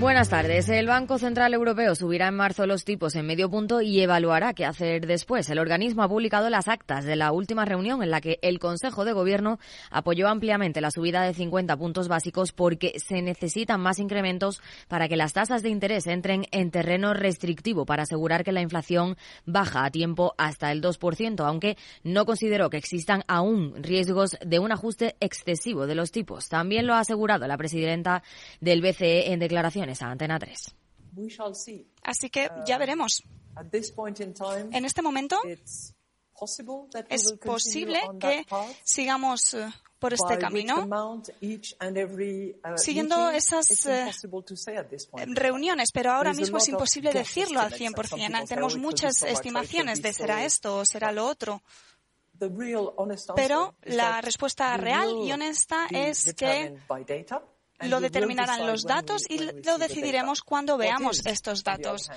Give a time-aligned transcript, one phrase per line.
[0.00, 0.68] Buenas tardes.
[0.68, 4.64] El Banco Central Europeo subirá en marzo los tipos en medio punto y evaluará qué
[4.64, 5.50] hacer después.
[5.50, 9.04] El organismo ha publicado las actas de la última reunión en la que el Consejo
[9.04, 9.58] de Gobierno
[9.90, 15.16] apoyó ampliamente la subida de 50 puntos básicos porque se necesitan más incrementos para que
[15.16, 19.90] las tasas de interés entren en terreno restrictivo para asegurar que la inflación baja a
[19.90, 25.88] tiempo hasta el 2%, aunque no consideró que existan aún riesgos de un ajuste excesivo
[25.88, 26.48] de los tipos.
[26.48, 28.22] También lo ha asegurado la presidenta
[28.60, 30.74] del BCE en declaraciones a Antena 3.
[32.02, 33.22] Así que ya uh, veremos.
[34.72, 35.36] En este momento
[37.08, 38.46] es posible que
[38.84, 41.22] sigamos eh, por este camino, uh,
[42.76, 44.10] siguiendo esas eh,
[45.26, 48.46] reuniones, pero ahora mismo es imposible decirlo al 100%.
[48.46, 51.62] Tenemos muchas estimaciones de será esto o será lo otro.
[53.34, 56.76] Pero la respuesta real y honesta es que
[57.80, 62.10] lo determinarán los datos y lo decidiremos cuando veamos estos datos.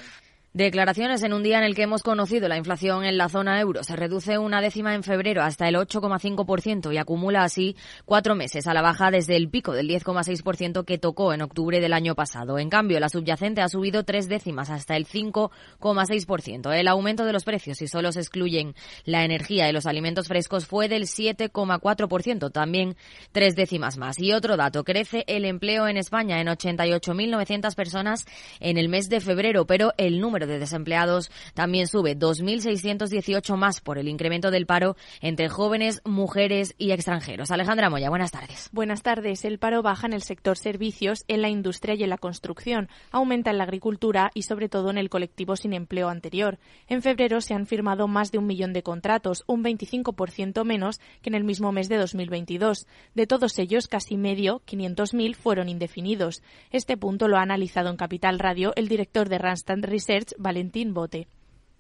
[0.54, 3.86] Declaraciones en un día en el que hemos conocido la inflación en la zona euro.
[3.86, 8.74] Se reduce una décima en febrero hasta el 8,5% y acumula así cuatro meses a
[8.74, 12.60] la baja desde el pico del 10,6% que tocó en octubre del año pasado.
[12.60, 16.78] En cambio, la subyacente ha subido tres décimas hasta el 5,6%.
[16.78, 20.66] El aumento de los precios, si solo se excluyen la energía y los alimentos frescos,
[20.66, 22.98] fue del 7,4%, también
[23.32, 24.20] tres décimas más.
[24.20, 28.26] Y otro dato, crece el empleo en España en 88.900 personas
[28.60, 33.98] en el mes de febrero, pero el número de desempleados también sube 2.618 más por
[33.98, 37.52] el incremento del paro entre jóvenes, mujeres y extranjeros.
[37.52, 38.70] Alejandra Moya, buenas tardes.
[38.72, 39.46] Buenas tardes.
[39.46, 42.90] El paro baja en el sector servicios, en la industria y en la construcción.
[43.12, 46.60] Aumenta en la agricultura y sobre todo en el colectivo sin empleo anterior.
[46.88, 51.30] En febrero se han firmado más de un millón de contratos, un 25% menos que
[51.30, 52.88] en el mismo mes de 2022.
[53.16, 56.42] De todos ellos, casi medio, 500.000, fueron indefinidos.
[56.72, 61.28] Este punto lo ha analizado en Capital Radio el director de Randstad Research, Valentín Bote.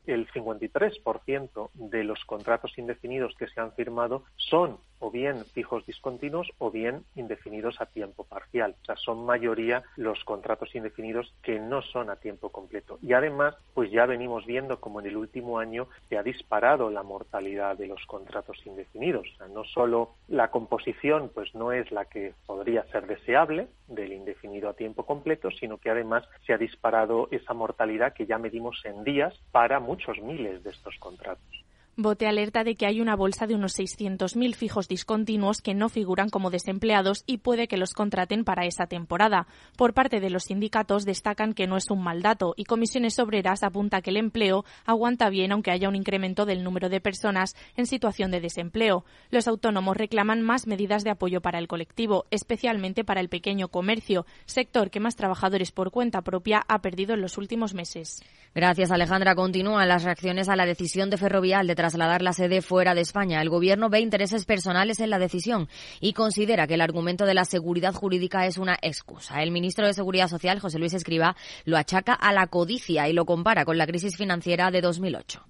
[0.06, 6.50] El 53% de los contratos indefinidos que se han firmado son o bien fijos discontinuos
[6.58, 8.76] o bien indefinidos a tiempo parcial.
[8.82, 12.98] O sea, son mayoría los contratos indefinidos que no son a tiempo completo.
[13.02, 17.04] Y además, pues ya venimos viendo como en el último año se ha disparado la
[17.04, 19.28] mortalidad de los contratos indefinidos.
[19.34, 24.14] O sea, no solo la composición pues no es la que podría ser deseable del
[24.14, 28.80] indefinido a tiempo completo, sino que además se ha disparado esa mortalidad que ya medimos
[28.86, 31.66] en días para muchos miles de estos contratos.
[31.98, 36.30] Bote alerta de que hay una bolsa de unos 600.000 fijos discontinuos que no figuran
[36.30, 39.46] como desempleados y puede que los contraten para esa temporada.
[39.76, 43.64] Por parte de los sindicatos destacan que no es un mal dato y Comisiones Obreras
[43.64, 47.86] apunta que el empleo aguanta bien aunque haya un incremento del número de personas en
[47.86, 49.04] situación de desempleo.
[49.30, 54.26] Los autónomos reclaman más medidas de apoyo para el colectivo, especialmente para el pequeño comercio,
[54.46, 58.24] sector que más trabajadores por cuenta propia ha perdido en los últimos meses.
[58.56, 59.36] Gracias, Alejandra.
[59.36, 63.42] Continúan las reacciones a la decisión de Ferrovial de trasladar la sede fuera de España.
[63.42, 65.68] El Gobierno ve intereses personales en la decisión
[66.00, 69.42] y considera que el argumento de la seguridad jurídica es una excusa.
[69.42, 73.26] El ministro de Seguridad Social, José Luis Escriba, lo achaca a la codicia y lo
[73.26, 75.44] compara con la crisis financiera de 2008.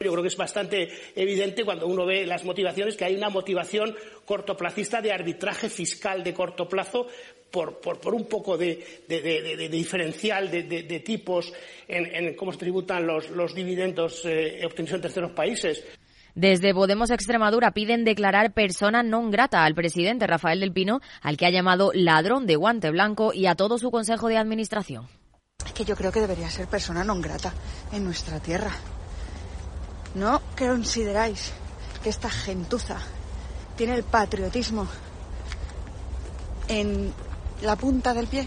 [0.00, 3.96] Yo creo que es bastante evidente cuando uno ve las motivaciones que hay una motivación
[4.26, 7.06] cortoplacista de arbitraje fiscal de corto plazo
[7.50, 8.84] por, un poco de,
[9.70, 11.52] diferencial de, tipos
[11.86, 15.84] en, cómo se tributan los, dividendos eh, obtenidos en terceros países.
[16.34, 21.46] Desde Podemos Extremadura piden declarar persona non grata al presidente Rafael del Pino, al que
[21.46, 25.08] ha llamado ladrón de guante blanco y a todo su consejo de administración.
[25.66, 27.50] Es que yo creo que debería ser persona non grata
[27.90, 28.70] en nuestra tierra.
[30.14, 31.50] ¿No consideráis
[32.06, 33.02] que esta gentuza
[33.74, 34.86] tiene el patriotismo
[36.68, 37.12] en
[37.62, 38.46] la punta del pie?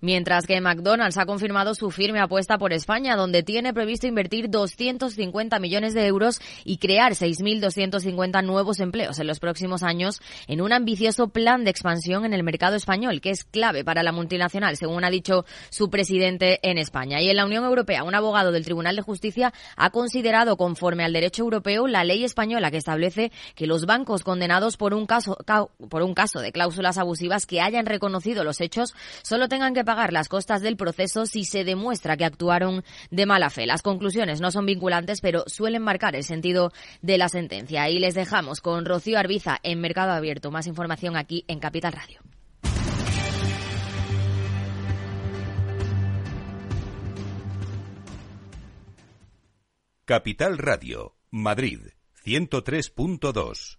[0.00, 5.58] Mientras que McDonald's ha confirmado su firme apuesta por España, donde tiene previsto invertir 250
[5.58, 11.28] millones de euros y crear 6.250 nuevos empleos en los próximos años en un ambicioso
[11.28, 15.10] plan de expansión en el mercado español, que es clave para la multinacional, según ha
[15.10, 17.20] dicho su presidente en España.
[17.20, 21.12] Y en la Unión Europea, un abogado del Tribunal de Justicia ha considerado, conforme al
[21.12, 25.36] derecho europeo, la ley española que establece que los bancos condenados por un caso,
[25.88, 30.12] por un caso de cláusulas abusivas que hayan reconocido los hechos solo tengan que pagar
[30.12, 33.64] las costas del proceso si se demuestra que actuaron de mala fe.
[33.64, 37.88] Las conclusiones no son vinculantes, pero suelen marcar el sentido de la sentencia.
[37.88, 40.50] Y les dejamos con Rocío Arbiza en Mercado Abierto.
[40.50, 42.20] Más información aquí en Capital Radio.
[50.04, 51.80] Capital Radio, Madrid,
[52.26, 53.78] 103.2.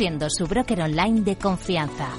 [0.01, 2.09] siendo su broker online de confianza.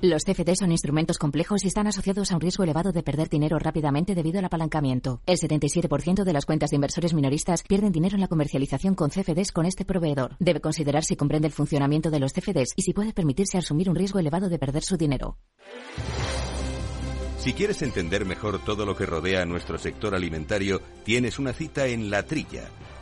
[0.00, 3.58] Los CFD son instrumentos complejos y están asociados a un riesgo elevado de perder dinero
[3.58, 5.20] rápidamente debido al apalancamiento.
[5.26, 9.50] El 77% de las cuentas de inversores minoristas pierden dinero en la comercialización con CFDs
[9.50, 10.36] con este proveedor.
[10.38, 13.96] Debe considerar si comprende el funcionamiento de los CFDs y si puede permitirse asumir un
[13.96, 15.38] riesgo elevado de perder su dinero.
[17.38, 21.88] Si quieres entender mejor todo lo que rodea a nuestro sector alimentario, tienes una cita
[21.88, 22.70] en La Trilla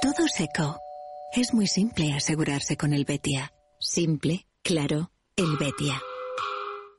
[0.00, 0.78] Todo seco.
[1.32, 3.52] Es muy simple asegurarse con el Betia.
[3.80, 6.00] Simple, claro, el Betia.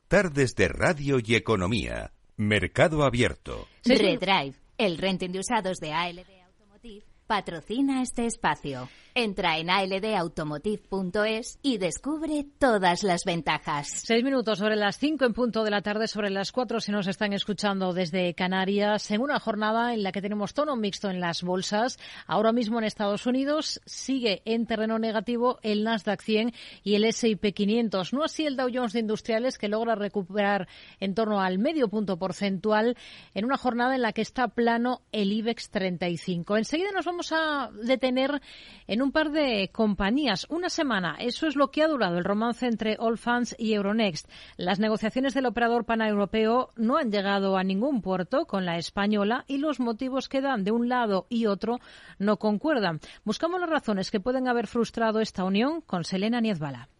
[0.08, 2.12] Tardes de radio y economía.
[2.36, 3.68] Mercado abierto.
[3.84, 8.88] Redrive, el renting de usados de ALD Automotive, patrocina este espacio.
[9.20, 13.88] Entra en aldautomotive.es y descubre todas las ventajas.
[13.88, 17.08] Seis minutos sobre las cinco en punto de la tarde, sobre las cuatro si nos
[17.08, 21.42] están escuchando desde Canarias, en una jornada en la que tenemos tono mixto en las
[21.42, 21.98] bolsas.
[22.28, 26.52] Ahora mismo en Estados Unidos sigue en terreno negativo el Nasdaq 100
[26.84, 28.12] y el S&P 500.
[28.12, 30.68] No así el Dow Jones de Industriales, que logra recuperar
[31.00, 32.96] en torno al medio punto porcentual
[33.34, 36.56] en una jornada en la que está plano el IBEX 35.
[36.56, 38.40] Enseguida nos vamos a detener
[38.86, 40.46] en un un par de compañías.
[40.50, 44.28] Una semana, eso es lo que ha durado el romance entre Allfunds y Euronext.
[44.58, 49.56] Las negociaciones del operador paneuropeo no han llegado a ningún puerto con la española y
[49.56, 51.78] los motivos que dan de un lado y otro
[52.18, 53.00] no concuerdan.
[53.24, 56.90] Buscamos las razones que pueden haber frustrado esta unión con Selena Niezbala.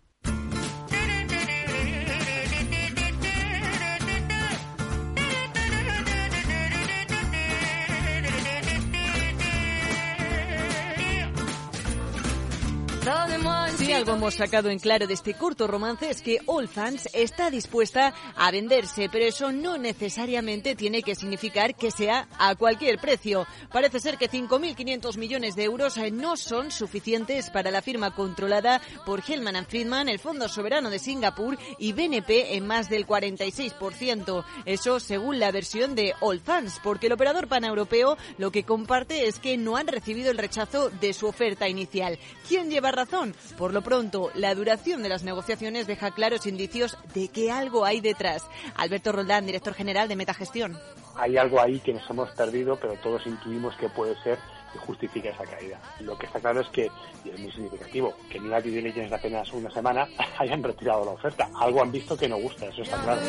[13.79, 17.49] Si algo hemos sacado en claro de este corto romance es que All Fans está
[17.49, 23.47] dispuesta a venderse, pero eso no necesariamente tiene que significar que sea a cualquier precio.
[23.73, 29.23] Parece ser que 5.500 millones de euros no son suficientes para la firma controlada por
[29.27, 34.45] Hellman Friedman, el Fondo Soberano de Singapur y BNP en más del 46%.
[34.65, 39.39] Eso según la versión de All Fans, porque el operador paneuropeo lo que comparte es
[39.39, 42.19] que no han recibido el rechazo de su oferta inicial.
[42.49, 43.28] ¿Quién lleva razón?
[43.57, 48.01] Por lo pronto, la duración de las negociaciones deja claros indicios de que algo hay
[48.01, 48.43] detrás.
[48.77, 50.79] Alberto Roldán, director general de Metagestión.
[51.17, 54.39] Hay algo ahí que nos hemos perdido, pero todos intuimos que puede ser
[54.73, 55.81] que justifique esa caída.
[56.01, 56.91] Lo que está claro es que,
[57.25, 60.07] y es muy significativo, que en la due diligence de apenas una semana
[60.39, 61.49] hayan retirado la oferta.
[61.59, 63.21] Algo han visto que no gusta, eso está claro.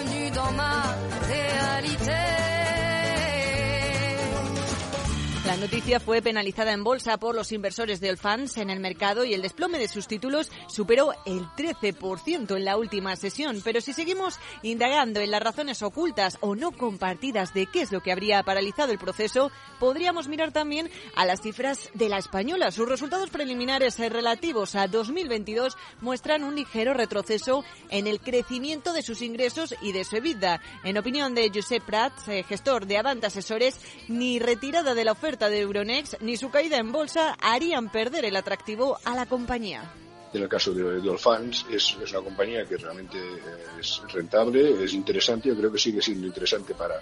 [5.46, 9.34] La noticia fue penalizada en bolsa por los inversores de Allfunds en el mercado y
[9.34, 13.62] el desplome de sus títulos superó el 13% en la última sesión.
[13.64, 18.02] Pero si seguimos indagando en las razones ocultas o no compartidas de qué es lo
[18.02, 22.72] que habría paralizado el proceso, podríamos mirar también a las cifras de la española.
[22.72, 29.22] Sus resultados preliminares relativos a 2022 muestran un ligero retroceso en el crecimiento de sus
[29.22, 30.60] ingresos y de su EBITDA.
[30.84, 33.80] En opinión de Josep Prats, eh, gestor de Avant Asesores,
[34.10, 38.36] ni retirada de la oferta de Euronext ni su caída en bolsa harían perder el
[38.36, 39.94] atractivo a la compañía.
[40.34, 44.94] En el caso de, Allfunds es, es, una compañía que realmente eh, es rentable, es
[44.94, 47.02] interesante, yo creo que sigue siendo interesante para,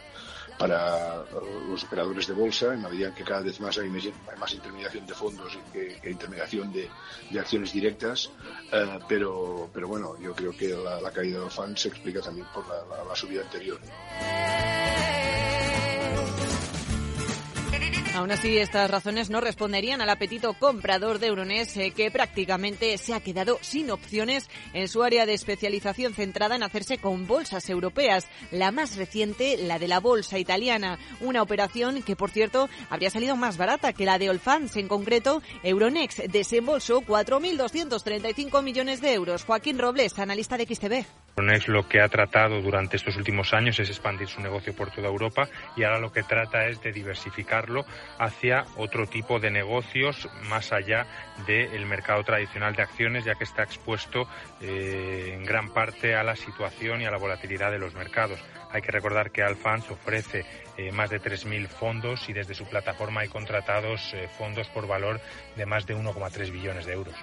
[0.58, 1.24] para
[1.70, 5.06] los operadores de bolsa, en la medida en que cada vez más hay más intermediación
[5.06, 6.90] de fondos que, que intermediación de,
[7.30, 8.32] de, acciones directas,
[8.72, 12.48] eh, pero, pero bueno, yo creo que la, la caída de Allfunds se explica también
[12.54, 13.80] por la, la, la subida anterior.
[18.18, 23.14] Aún así, estas razones no responderían al apetito comprador de Euronext, eh, que prácticamente se
[23.14, 28.28] ha quedado sin opciones en su área de especialización centrada en hacerse con bolsas europeas.
[28.50, 30.98] La más reciente, la de la bolsa italiana.
[31.22, 34.78] Una operación que, por cierto, habría salido más barata que la de Olfans.
[34.78, 39.44] En concreto, Euronext desembolsó 4.235 millones de euros.
[39.44, 41.06] Joaquín Robles, analista de XTB.
[41.38, 45.08] Euronext lo que ha tratado durante estos últimos años es expandir su negocio por toda
[45.08, 47.86] Europa y ahora lo que trata es de diversificarlo
[48.18, 51.06] hacia otro tipo de negocios más allá
[51.46, 54.28] del mercado tradicional de acciones, ya que está expuesto
[54.62, 58.40] eh, en gran parte a la situación y a la volatilidad de los mercados.
[58.72, 60.46] Hay que recordar que Alfans ofrece
[60.78, 65.22] eh, más de 3.000 fondos y desde su plataforma hay contratados eh, fondos por valor
[65.56, 67.16] de más de 1,3 billones de euros.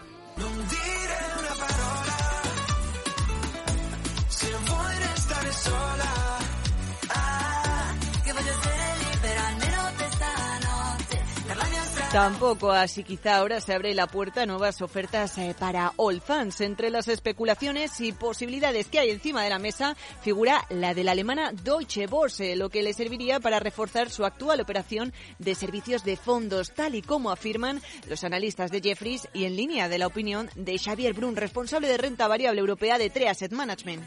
[12.15, 16.61] Tampoco así quizá ahora se abre la puerta a nuevas ofertas eh, para All Fans.
[16.61, 21.11] Entre las especulaciones y posibilidades que hay encima de la mesa figura la de la
[21.11, 26.17] alemana Deutsche Börse, lo que le serviría para reforzar su actual operación de servicios de
[26.17, 30.49] fondos, tal y como afirman los analistas de Jeffries y en línea de la opinión
[30.55, 34.05] de Xavier Brun, responsable de renta variable europea de Tree Asset Management.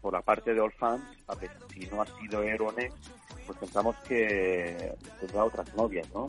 [0.00, 2.96] Por la parte de All Fans, a ver, si no ha sido Euronext,
[3.44, 6.26] pues pensamos que tendrá otras novias, ¿no?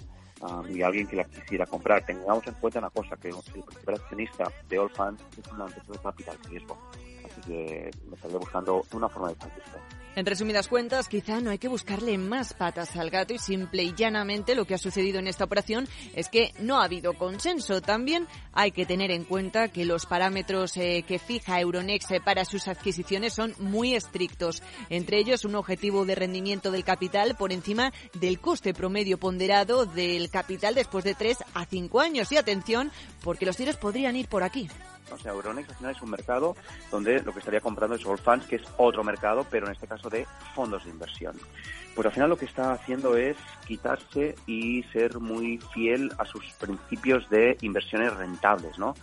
[0.70, 2.06] Y alguien que la quisiera comprar.
[2.06, 5.92] Tengamos en cuenta una cosa, que el principal accionista de All Fans es una empresa
[5.92, 6.78] de capital riesgo.
[7.46, 9.82] Que me estaría buscando una forma de participar.
[10.14, 13.94] En resumidas cuentas, quizá no hay que buscarle más patas al gato y simple y
[13.94, 17.82] llanamente lo que ha sucedido en esta operación es que no ha habido consenso.
[17.82, 22.44] También hay que tener en cuenta que los parámetros eh, que fija Euronext eh, para
[22.44, 24.62] sus adquisiciones son muy estrictos.
[24.90, 30.30] Entre ellos, un objetivo de rendimiento del capital por encima del coste promedio ponderado del
[30.30, 32.30] capital después de tres a cinco años.
[32.34, 32.92] Y atención,
[33.24, 34.68] porque los tiros podrían ir por aquí.
[35.12, 36.56] O sea, Euronext al final es un mercado
[36.90, 40.10] donde lo que estaría comprando es Allfunds, que es otro mercado, pero en este caso
[40.10, 40.26] de
[40.56, 41.36] fondos de inversión.
[41.96, 43.36] Pues al final lo que está haciendo es
[43.68, 48.94] quitarse y ser muy fiel a sus principios de inversiones rentables, ¿no?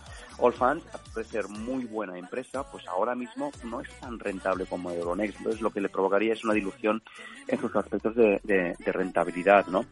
[0.41, 5.37] Allfunds, puede ser muy buena empresa, pues ahora mismo no es tan rentable como Euronext.
[5.37, 7.03] Entonces lo que le provocaría es una dilución
[7.47, 9.85] en sus aspectos de, de rentabilidad, ¿no?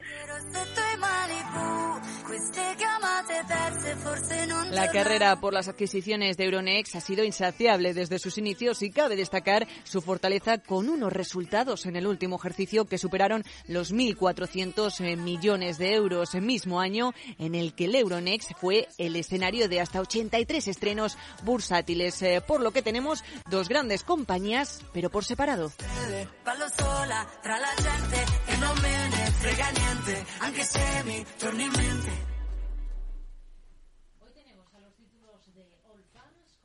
[4.72, 9.16] La carrera por las adquisiciones de Euronext ha sido insaciable desde sus inicios y cabe
[9.16, 15.16] destacar su fortaleza con unos resultados en el último ejercicio que superaron los 1.400 eh,
[15.16, 19.82] millones de euros, el mismo año en el que el Euronext fue el escenario de
[19.82, 25.72] hasta 83 estrenos bursátiles, eh, por lo que tenemos dos grandes compañías, pero por separado.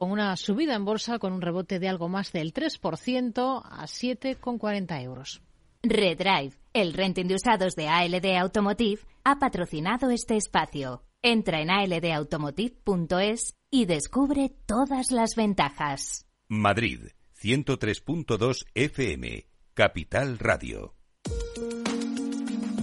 [0.02, 5.00] Con una subida en bolsa con un rebote de algo más del 3% a 7,40
[5.00, 5.42] euros.
[5.80, 11.04] Redrive, el renting de usados de ALD Automotive, ha patrocinado este espacio.
[11.22, 16.26] Entra en aldautomotive.es y descubre todas las ventajas.
[16.48, 17.10] Madrid,
[17.40, 20.96] 103.2 FM, Capital Radio.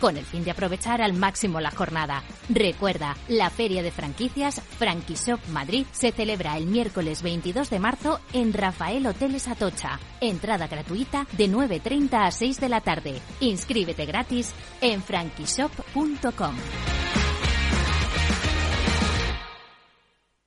[0.00, 2.22] con el fin de aprovechar al máximo la jornada.
[2.48, 8.52] Recuerda, la Feria de Franquicias Franquishop Madrid se celebra el miércoles 22 de marzo en
[8.52, 9.98] Rafael Hoteles Atocha.
[10.20, 13.20] Entrada gratuita de 9.30 a 6 de la tarde.
[13.40, 16.54] Inscríbete gratis en franquishop.com.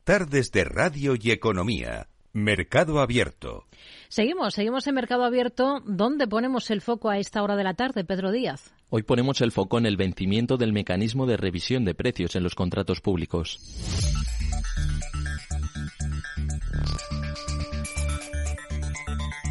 [0.03, 2.07] Tardes de Radio y Economía.
[2.33, 3.65] Mercado Abierto.
[4.07, 5.81] Seguimos, seguimos en Mercado Abierto.
[5.85, 8.73] ¿Dónde ponemos el foco a esta hora de la tarde, Pedro Díaz?
[8.91, 12.55] Hoy ponemos el foco en el vencimiento del mecanismo de revisión de precios en los
[12.55, 13.59] contratos públicos.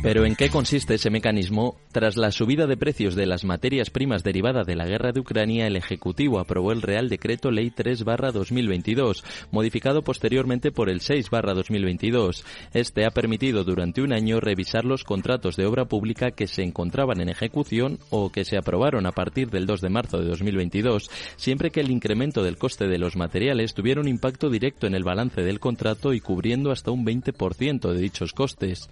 [0.01, 1.77] Pero ¿en qué consiste ese mecanismo?
[1.91, 5.67] Tras la subida de precios de las materias primas derivada de la guerra de Ucrania,
[5.67, 12.45] el Ejecutivo aprobó el Real Decreto Ley 3-2022, modificado posteriormente por el 6-2022.
[12.73, 17.21] Este ha permitido durante un año revisar los contratos de obra pública que se encontraban
[17.21, 21.71] en ejecución o que se aprobaron a partir del 2 de marzo de 2022, siempre
[21.71, 25.43] que el incremento del coste de los materiales tuviera un impacto directo en el balance
[25.43, 28.89] del contrato y cubriendo hasta un 20% de dichos costes.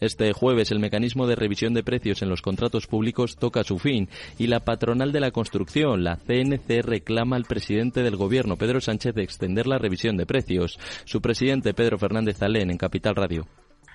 [0.00, 4.08] Este jueves el mecanismo de revisión de precios en los contratos públicos toca su fin
[4.36, 9.14] y la patronal de la construcción, la CNC, reclama al presidente del gobierno, Pedro Sánchez,
[9.14, 10.76] de extender la revisión de precios.
[11.04, 13.46] Su presidente, Pedro Fernández Alén, en Capital Radio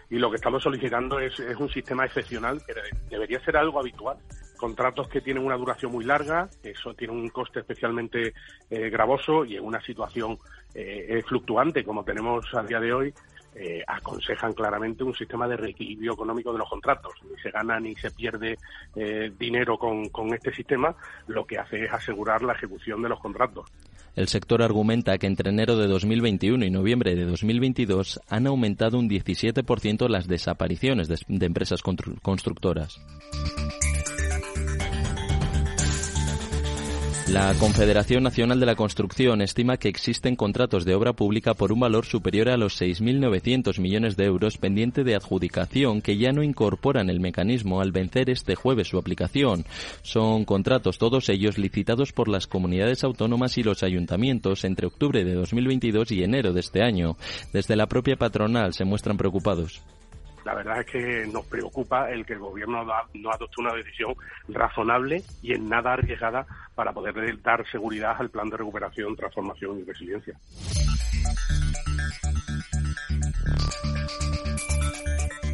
[0.09, 2.73] y lo que estamos solicitando es, un sistema excepcional que
[3.09, 4.17] debería ser algo habitual.
[4.55, 8.33] Contratos que tienen una duración muy larga, eso tiene un coste especialmente
[8.69, 10.37] eh, gravoso y en una situación
[10.75, 13.13] eh, fluctuante como tenemos a día de hoy,
[13.55, 17.13] eh, aconsejan claramente un sistema de reequilibrio económico de los contratos.
[17.29, 18.57] Ni se gana ni se pierde
[18.95, 20.95] eh, dinero con, con este sistema,
[21.27, 23.71] lo que hace es asegurar la ejecución de los contratos.
[24.15, 29.09] El sector argumenta que entre enero de 2021 y noviembre de 2022 han aumentado un
[29.09, 32.99] 17% las desapariciones de empresas constructoras.
[37.29, 41.79] La Confederación Nacional de la Construcción estima que existen contratos de obra pública por un
[41.79, 47.09] valor superior a los 6.900 millones de euros pendiente de adjudicación que ya no incorporan
[47.09, 49.65] el mecanismo al vencer este jueves su aplicación.
[50.03, 55.33] Son contratos todos ellos licitados por las comunidades autónomas y los ayuntamientos entre octubre de
[55.33, 57.17] 2022 y enero de este año.
[57.51, 59.81] Desde la propia patronal se muestran preocupados
[60.45, 64.13] la verdad es que nos preocupa el que el gobierno no adopte una decisión
[64.47, 69.83] razonable y en nada arriesgada para poder dar seguridad al plan de recuperación, transformación y
[69.83, 70.37] resiliencia.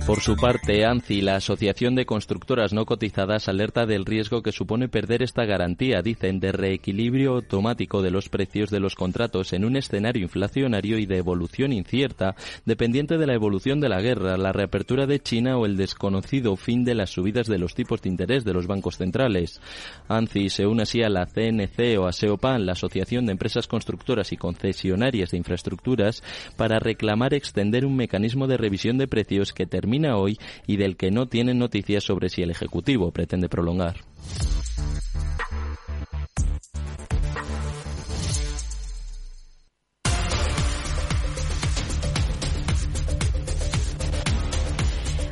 [0.07, 4.89] Por su parte, ANCI, la Asociación de Constructoras No Cotizadas, alerta del riesgo que supone
[4.89, 9.77] perder esta garantía, dicen, de reequilibrio automático de los precios de los contratos en un
[9.77, 15.05] escenario inflacionario y de evolución incierta, dependiente de la evolución de la guerra, la reapertura
[15.05, 18.53] de China o el desconocido fin de las subidas de los tipos de interés de
[18.53, 19.61] los bancos centrales.
[20.07, 24.33] ANCI se une así a la CNC o a SEOPAN, la Asociación de Empresas Constructoras
[24.33, 26.23] y Concesionarias de Infraestructuras,
[26.57, 30.95] para reclamar extender un mecanismo de revisión de precios que termine termina hoy y del
[30.95, 33.97] que no tienen noticias sobre si el Ejecutivo pretende prolongar.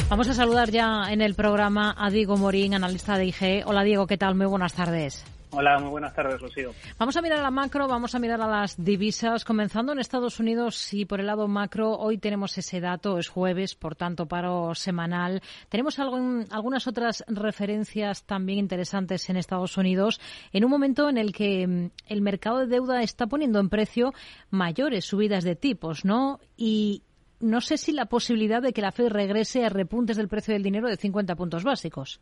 [0.09, 3.63] Vamos a saludar ya en el programa a Diego Morín, analista de IG.
[3.65, 4.35] Hola Diego, ¿qué tal?
[4.35, 5.23] Muy buenas tardes.
[5.51, 6.73] Hola, muy buenas tardes, Rocío.
[6.99, 10.39] Vamos a mirar a la macro, vamos a mirar a las divisas, comenzando en Estados
[10.39, 14.75] Unidos y por el lado macro, hoy tenemos ese dato, es jueves, por tanto, paro
[14.75, 15.41] semanal.
[15.67, 16.19] Tenemos algo
[16.51, 20.21] algunas otras referencias también interesantes en Estados Unidos,
[20.53, 24.13] en un momento en el que mm, el mercado de deuda está poniendo en precio
[24.51, 26.39] mayores subidas de tipos, ¿no?
[26.57, 27.01] Y
[27.39, 30.61] no sé si la posibilidad de que la Fed regrese a repuntes del precio del
[30.61, 32.19] dinero de 50 puntos básicos.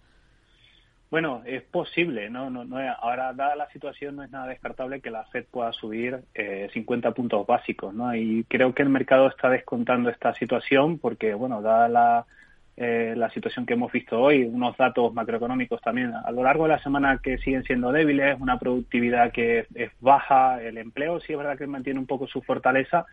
[1.10, 2.50] Bueno, es posible, ¿no?
[2.50, 6.20] no, no ahora, dada la situación, no es nada descartable que la Fed pueda subir
[6.34, 8.13] eh, 50 puntos básicos, ¿no?
[8.13, 12.26] Y creo que el mercado está descontando esta situación porque, bueno, dada la,
[12.80, 16.70] eh, la situación que hemos visto hoy, unos datos macroeconómicos también a lo largo de
[16.70, 21.39] la semana que siguen siendo débiles, una productividad que es baja, el empleo sí es
[21.39, 23.08] verdad que mantiene un poco su fortaleza,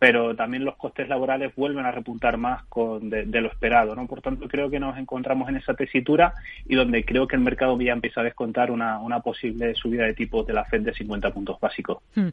[0.00, 4.06] pero también los costes laborales vuelven a repuntar más con de, lo esperado, ¿no?
[4.06, 6.32] Por tanto, creo que nos encontramos en esa tesitura
[6.66, 10.14] y donde creo que el mercado ya empieza a descontar una, una posible subida de
[10.14, 11.98] tipos de la Fed de 50 puntos básicos.
[12.14, 12.28] Hmm.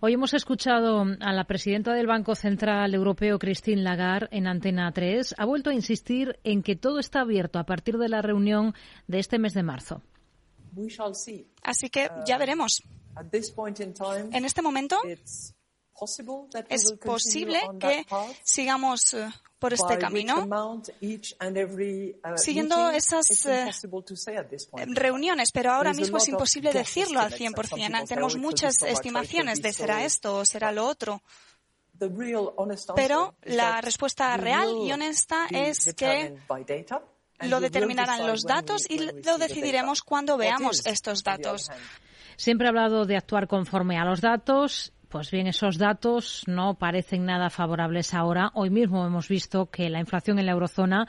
[0.00, 5.34] Hoy hemos escuchado a la presidenta del Banco Central Europeo, Christine Lagarde, en Antena 3.
[5.38, 8.74] Ha vuelto a insistir en que todo está abierto a partir de la reunión
[9.06, 10.02] de este mes de marzo.
[11.62, 12.82] Así que ya veremos.
[14.30, 14.96] En este momento
[16.68, 18.06] es posible que
[18.44, 20.82] sigamos eh, por este camino, uh,
[22.36, 23.70] siguiendo esas eh,
[24.86, 28.06] reuniones, pero ahora mismo es imposible decirlo al 100%.
[28.06, 31.22] Tenemos muchas estimaciones de será esto o será lo otro.
[32.94, 36.36] Pero la respuesta real y honesta es que
[37.40, 41.68] lo determinarán los datos y lo decidiremos cuando veamos estos datos.
[42.36, 47.24] Siempre ha hablado de actuar conforme a los datos pues bien, esos datos no parecen
[47.24, 48.50] nada favorables ahora.
[48.54, 51.08] Hoy mismo hemos visto que la inflación en la eurozona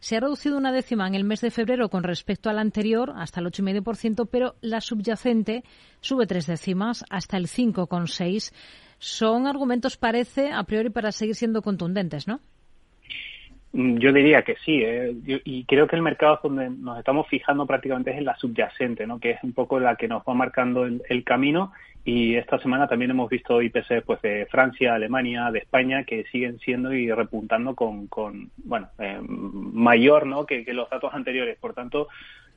[0.00, 3.40] se ha reducido una décima en el mes de febrero con respecto al anterior, hasta
[3.40, 5.64] el 8,5%, pero la subyacente
[6.00, 8.52] sube tres décimas hasta el 5,6%.
[9.00, 12.40] Son argumentos, parece, a priori, para seguir siendo contundentes, ¿no?
[13.72, 15.14] Mm, yo diría que sí, ¿eh?
[15.44, 19.20] y creo que el mercado donde nos estamos fijando prácticamente es en la subyacente, ¿no?
[19.20, 21.72] que es un poco la que nos va marcando el, camino.
[22.04, 26.58] Y esta semana también hemos visto IPC pues, de Francia, Alemania, de España, que siguen
[26.60, 30.46] siendo y repuntando con, con bueno, eh, mayor ¿no?
[30.46, 31.58] que, los datos anteriores.
[31.58, 32.08] Por tanto,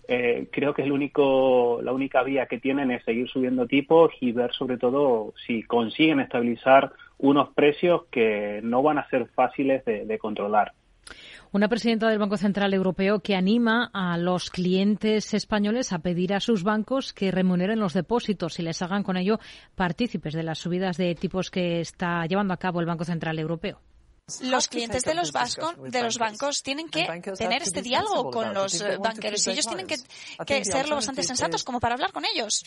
[0.07, 4.13] eh, creo que es el único, la única vía que tienen es seguir subiendo tipos
[4.21, 9.83] y ver sobre todo si consiguen estabilizar unos precios que no van a ser fáciles
[9.83, 10.71] de controlar.
[11.53, 16.39] Una presidenta del Banco Central Europeo que anima a los clientes españoles a pedir a
[16.39, 19.37] sus bancos que remuneren los depósitos y les hagan con ello
[19.75, 23.81] partícipes de las subidas de tipos que está llevando a cabo el Banco Central Europeo
[24.41, 27.05] los clientes de los, de los bancos tienen que
[27.37, 29.97] tener este diálogo con los eh, banqueros y ellos tienen que,
[30.63, 32.63] ser lo bastante sensatos como para hablar con ellos.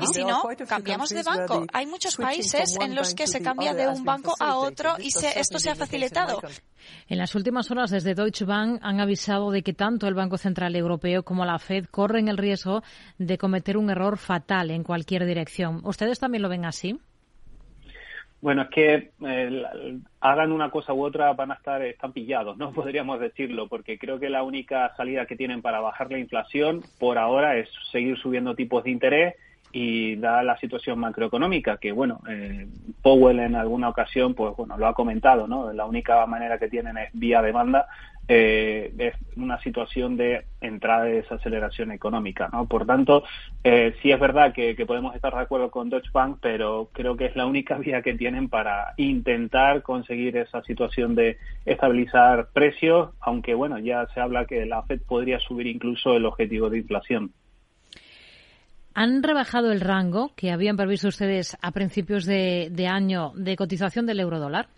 [0.00, 1.66] Y si no, cambiamos de banco.
[1.72, 5.58] Hay muchos países en los que se cambia de un banco a otro y esto
[5.58, 6.40] se ha facilitado.
[7.08, 10.74] En las últimas horas, desde Deutsche Bank han avisado de que tanto el Banco Central
[10.74, 12.82] Europeo como la Fed corren el riesgo
[13.18, 15.82] de cometer un error fatal en cualquier dirección.
[15.84, 16.98] ¿Ustedes también lo ven así?
[18.42, 19.10] Bueno, es que
[20.20, 24.18] hagan una cosa u otra van a estar están pillados, no podríamos decirlo, porque creo
[24.18, 28.54] que la única salida que tienen para bajar la inflación por ahora es seguir subiendo
[28.54, 29.34] tipos de interés
[29.72, 32.66] y da la situación macroeconómica que bueno eh,
[33.02, 36.98] Powell en alguna ocasión pues bueno lo ha comentado no la única manera que tienen
[36.98, 37.86] es vía demanda
[38.32, 43.24] eh, es una situación de entrada de desaceleración económica no por tanto
[43.64, 47.26] eh, sí es verdad que, podemos estar de acuerdo con Deutsche Bank pero creo que
[47.26, 53.54] es la única vía que tienen para intentar conseguir esa situación de estabilizar precios aunque
[53.54, 57.32] bueno ya se habla que la Fed podría subir incluso el objetivo de inflación
[58.94, 64.20] ¿Han rebajado el rango que habían previsto ustedes a principios de, año de cotización del
[64.20, 64.68] euro dólar?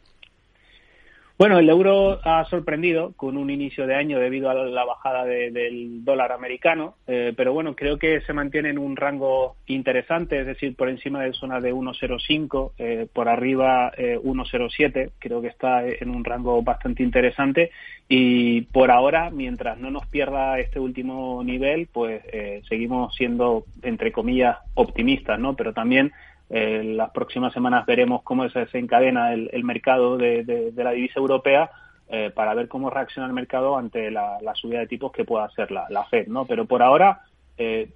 [1.43, 6.05] Bueno, el euro ha sorprendido con un inicio de año debido a la bajada del
[6.05, 10.77] dólar americano, eh, pero bueno, creo que se mantiene en un rango interesante, es decir,
[10.77, 16.11] por encima de zona de 1,05, eh, por arriba 1,07, eh, creo que está en
[16.11, 17.73] un rango bastante interesante
[18.09, 22.23] y por ahora, mientras no nos pierda este último nivel, pues
[22.69, 25.57] seguimos siendo, entre comillas, optimistas, ¿no?
[25.57, 26.13] Pero también
[26.51, 31.71] en las próximas semanas veremos cómo se desencadena el, mercado de, la divisa europea
[32.09, 35.71] eh, para ver cómo reacciona el mercado ante la, subida de tipos que pueda hacer
[35.71, 36.45] la, Fed, ¿no?
[36.45, 37.23] Pero por ahora
[37.57, 37.93] eh,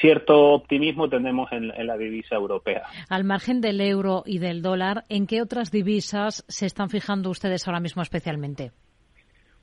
[0.00, 2.82] cierto optimismo tenemos en, la divisa europea.
[3.08, 7.66] Al margen del euro y del dólar, ¿en qué otras divisas se están fijando ustedes
[7.66, 8.72] ahora mismo especialmente?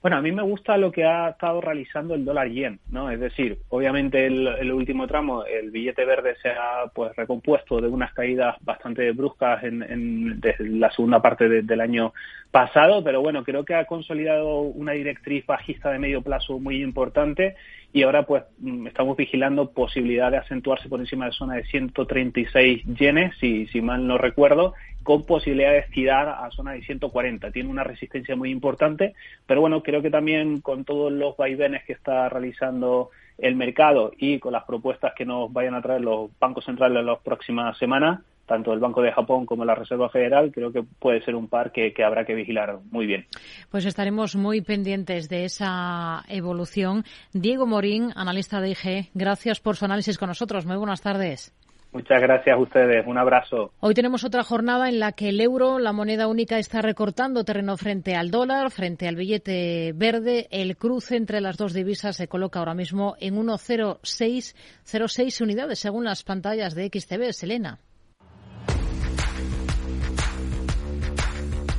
[0.02, 3.10] Bueno, a mí me gusta lo que ha estado realizando el dólar yen, ¿no?
[3.10, 8.14] Es decir, obviamente el, último tramo, el billete verde se ha pues recompuesto de unas
[8.14, 12.14] caídas bastante bruscas en, en desde la segunda parte del año
[12.52, 17.56] pasado, pero bueno, creo que ha consolidado una directriz bajista de medio plazo muy importante
[17.92, 22.84] y ahora pues mm, estamos vigilando posibilidad de acentuarse por encima de zona de 136
[22.86, 24.74] yenes, si, si mal no recuerdo,
[25.08, 27.50] con posibilidad de estirar a zona de 140.
[27.52, 29.14] Tiene una resistencia muy importante,
[29.46, 34.38] pero bueno, creo que también con todos los vaivenes que está realizando el mercado y
[34.40, 38.20] con las propuestas que nos vayan a traer los bancos centrales en las próximas semanas,
[38.46, 41.72] tanto el Banco de Japón como la Reserva Federal, creo que puede ser un par
[41.72, 43.28] que, que, habrá que vigilar muy bien.
[43.72, 47.06] Pues estaremos muy pendientes de esa evolución.
[47.32, 50.66] Diego Morín, analista de IG, gracias por su análisis con nosotros.
[50.66, 51.54] Muy buenas tardes.
[51.92, 53.06] Muchas gracias a ustedes.
[53.08, 53.72] Un abrazo.
[53.80, 57.78] Hoy tenemos otra jornada en la que el euro, la moneda única, está recortando terreno
[57.78, 60.48] frente al dólar, frente al billete verde.
[60.52, 66.24] El cruce entre las dos divisas se coloca ahora mismo en 1,0606 unidades, según las
[66.24, 67.32] pantallas de XTB.
[67.32, 67.80] Selena.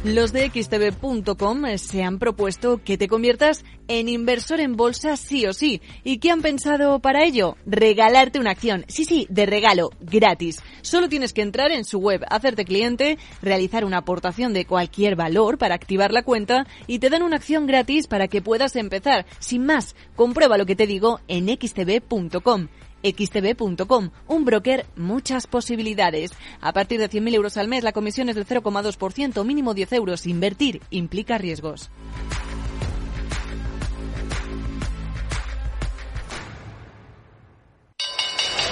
[0.05, 5.53] Los de xtb.com se han propuesto que te conviertas en inversor en bolsa sí o
[5.53, 5.83] sí.
[6.05, 7.57] ¿Y qué han pensado para ello?
[7.67, 8.85] Regalarte una acción.
[8.87, 10.63] Sí, sí, de regalo, gratis.
[10.83, 15.59] Solo tienes que entrar en su web, hacerte cliente, realizar una aportación de cualquier valor
[15.59, 19.27] para activar la cuenta y te dan una acción gratis para que puedas empezar.
[19.41, 22.69] Sin más, comprueba lo que te digo en xtb.com
[23.03, 26.33] xtb.com, un broker, muchas posibilidades.
[26.61, 30.27] A partir de 100.000 euros al mes, la comisión es del 0,2%, mínimo 10 euros.
[30.27, 31.91] Invertir implica riesgos.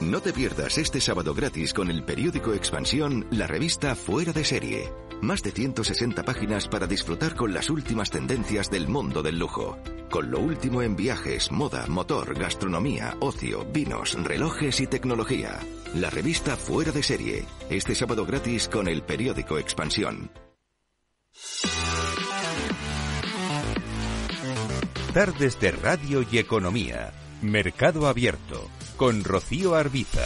[0.00, 4.90] No te pierdas este sábado gratis con el periódico Expansión, la revista Fuera de Serie.
[5.20, 9.76] Más de 160 páginas para disfrutar con las últimas tendencias del mundo del lujo.
[10.10, 15.58] Con lo último en viajes, moda, motor, gastronomía, ocio, vinos, relojes y tecnología.
[15.94, 17.44] La revista Fuera de Serie.
[17.68, 20.30] Este sábado gratis con el periódico Expansión.
[25.12, 27.12] Tardes de Radio y Economía.
[27.42, 28.70] Mercado Abierto.
[29.00, 30.20] Con Rocío Arbiza.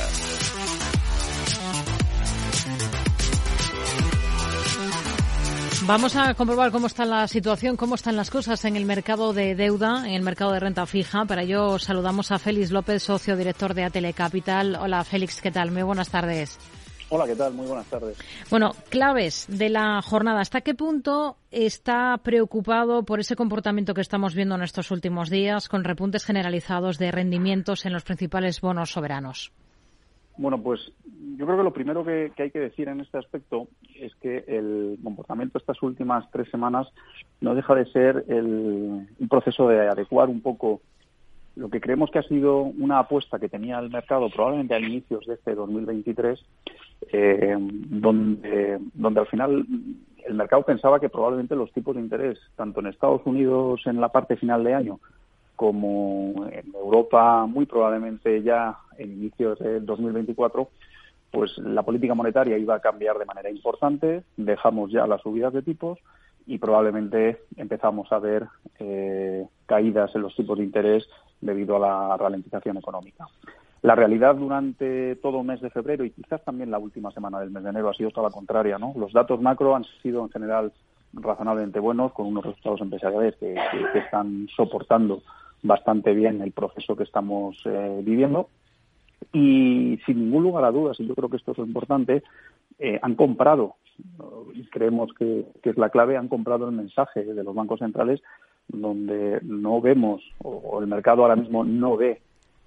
[5.87, 9.54] Vamos a comprobar cómo está la situación, cómo están las cosas en el mercado de
[9.54, 11.24] deuda, en el mercado de renta fija.
[11.24, 14.74] Para ello saludamos a Félix López, socio director de Atele Capital.
[14.74, 15.70] Hola Félix, ¿qué tal?
[15.70, 16.58] Muy buenas tardes.
[17.11, 17.53] Hola, ¿qué tal?
[17.55, 18.19] Muy buenas tardes.
[18.51, 20.40] Bueno, claves de la jornada.
[20.40, 25.69] ¿Hasta qué punto está preocupado por ese comportamiento que estamos viendo en estos últimos días
[25.69, 29.53] con repuntes generalizados de rendimientos en los principales bonos soberanos?
[30.37, 30.81] Bueno, pues
[31.37, 34.99] yo creo que lo primero que, hay que decir en este aspecto es que el
[35.03, 36.88] comportamiento de estas últimas tres semanas
[37.40, 40.81] no deja de ser el, un proceso de adecuar un poco
[41.57, 45.25] lo que creemos que ha sido una apuesta que tenía el mercado probablemente a inicios
[45.27, 46.45] de este 2023,
[47.12, 49.64] eh, donde, donde al final
[50.27, 54.09] el mercado pensaba que probablemente los tipos de interés, tanto en Estados Unidos en la
[54.09, 55.01] parte final de año
[55.57, 60.69] como en Europa muy probablemente ya en inicios del 2024,
[61.31, 65.62] pues la política monetaria iba a cambiar de manera importante, dejamos ya las subidas de
[65.62, 65.99] tipos
[66.46, 68.46] y probablemente empezamos a ver
[68.78, 71.09] eh, caídas en los tipos de interés
[71.40, 73.26] debido a la ralentización económica.
[73.83, 77.50] La realidad durante todo el mes de febrero y quizás también la última semana del
[77.50, 78.78] mes de enero ha sido toda la contraria.
[78.78, 78.94] ¿no?
[78.96, 80.72] Los datos macro han sido en general
[81.12, 83.54] razonablemente buenos, con unos resultados empresariales que
[83.94, 85.22] están soportando
[85.64, 88.48] bastante bien el proceso que estamos eh, viviendo.
[89.33, 92.22] Y sin ningún lugar a dudas, y yo creo que esto es lo importante,
[92.78, 93.74] eh, han comprado,
[94.54, 98.22] y creemos que, es la clave, han comprado el mensaje de los bancos centrales
[98.68, 102.22] donde no vemos, o el mercado ahora mismo no ve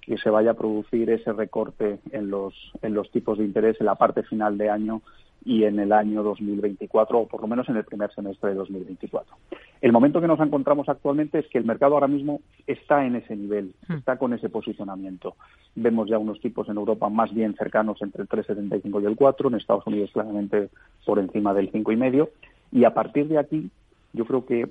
[0.08, 3.86] que se vaya a producir ese recorte en los, en los tipos de interés en
[3.86, 5.02] la parte final de año
[5.44, 9.36] y en el año 2024, o por lo menos en el primer semestre de 2024.
[9.80, 13.36] El momento que nos encontramos actualmente es que el mercado ahora mismo está en ese
[13.36, 13.94] nivel, hmm.
[13.94, 15.36] está con ese posicionamiento.
[15.76, 19.48] Vemos ya unos tipos en Europa más bien cercanos entre el 3,75 y el 4,
[19.48, 20.70] en Estados Unidos claramente
[21.04, 22.30] por encima del 5,5,
[22.72, 23.70] y a partir de aquí
[24.14, 24.68] yo creo que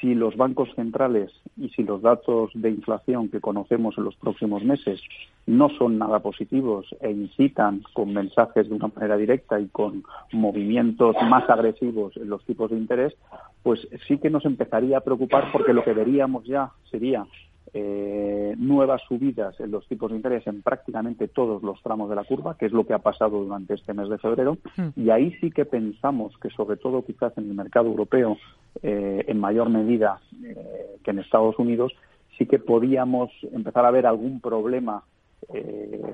[0.00, 4.64] si los bancos centrales y si los datos de inflación que conocemos en los próximos
[4.64, 5.00] meses
[5.46, 11.16] no son nada positivos e incitan con mensajes de una manera directa y con movimientos
[11.28, 13.14] más agresivos en los tipos de interés,
[13.62, 17.26] pues sí que nos empezaría a preocupar porque lo que veríamos ya sería
[17.72, 22.24] eh, nuevas subidas en los tipos de interés en prácticamente todos los tramos de la
[22.24, 24.58] curva, que es lo que ha pasado durante este mes de febrero.
[24.76, 24.88] Hmm.
[24.96, 28.36] Y ahí sí que pensamos que, sobre todo quizás en el mercado europeo,
[28.82, 31.92] eh, en mayor medida eh, que en Estados Unidos,
[32.38, 35.04] sí que podíamos empezar a ver algún problema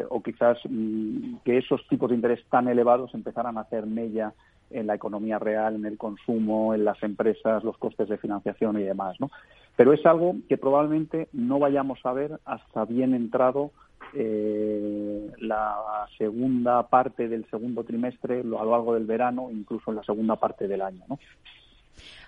[0.09, 4.33] o quizás mm, que esos tipos de interés tan elevados empezaran a hacer mella
[4.71, 8.83] en la economía real, en el consumo, en las empresas, los costes de financiación y
[8.83, 9.31] demás, ¿no?
[9.77, 13.71] Pero es algo que probablemente no vayamos a ver hasta bien entrado
[14.15, 20.03] eh, la segunda parte del segundo trimestre, a lo largo del verano, incluso en la
[20.03, 21.19] segunda parte del año, ¿no?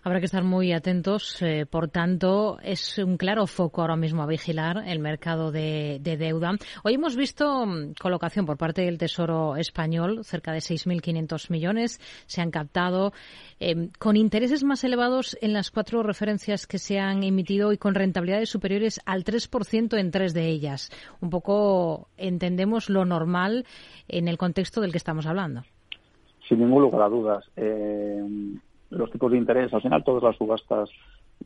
[0.03, 1.43] Habrá que estar muy atentos.
[1.43, 6.53] Eh, por tanto, es un claro foco ahora mismo a vigilar el mercado de, deuda.
[6.85, 12.41] Hoy hemos visto mm, colocación por parte del Tesoro español, cerca de 6.500 millones se
[12.41, 13.13] han captado,
[13.61, 17.95] em, con intereses más elevados en las cuatro referencias que se han emitido y con
[17.95, 20.91] rentabilidades superiores al 3% en tres de ellas.
[21.21, 23.67] Un poco entendemos lo normal
[24.09, 25.63] en el contexto del que estamos hablando.
[26.49, 27.45] Sin ningún lugar a dudas.
[27.57, 28.23] Eh,
[28.91, 30.91] los tipos de interés, al final todas las subastas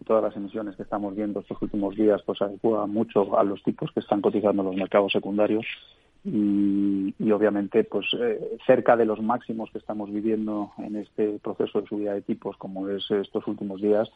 [0.01, 3.63] y todas las emisiones que estamos viendo estos últimos días pues adecuan mucho a los
[3.63, 5.67] tipos que están cotizando los mercados secundarios
[6.25, 11.89] y, obviamente pues eh, cerca de los máximos que estamos viviendo en este proceso de
[11.89, 14.09] subida de tipos como es estos últimos días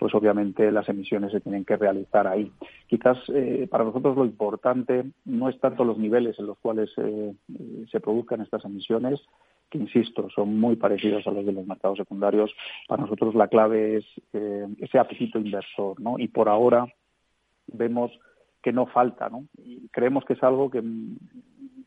[0.00, 2.50] pues obviamente las emisiones se tienen que realizar ahí.
[2.86, 7.34] Quizás eh, para nosotros lo importante no es tanto los niveles en los cuales eh,
[7.92, 9.20] se produzcan estas emisiones,
[9.68, 12.50] que insisto, son muy parecidos a los de los mercados secundarios.
[12.88, 16.18] Para nosotros la clave es eh, ese apetito inversor, ¿no?
[16.18, 16.86] Y por ahora
[17.66, 18.10] vemos
[18.62, 19.44] que no falta, ¿no?
[19.58, 20.82] Y creemos que es algo que,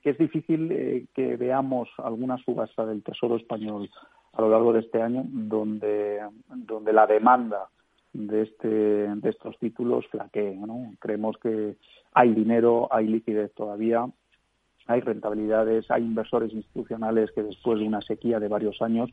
[0.04, 3.90] es difícil que veamos alguna subasta del Tesoro español
[4.34, 7.70] a lo largo de este año donde, donde la demanda
[8.14, 10.56] de, este, de estos títulos flaquee.
[10.56, 10.94] ¿no?
[11.00, 11.76] Creemos que
[12.14, 14.08] hay dinero, hay liquidez todavía
[14.88, 19.10] hay rentabilidades, hay inversores institucionales que después de una sequía de varios años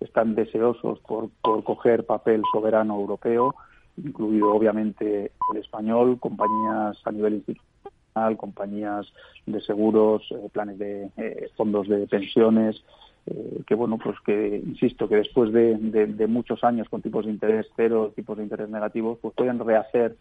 [0.00, 3.54] están deseosos por, por coger papel soberano europeo,
[3.96, 9.06] incluido obviamente el español, compañías a nivel institucional, compañías
[9.46, 12.82] de seguros, eh, planes de eh, fondos de pensiones,
[13.26, 17.66] eh, que bueno, pues que insisto que después de, muchos años con tipos de interés
[17.76, 20.16] cero, tipos de interés negativos, pues pueden rehacer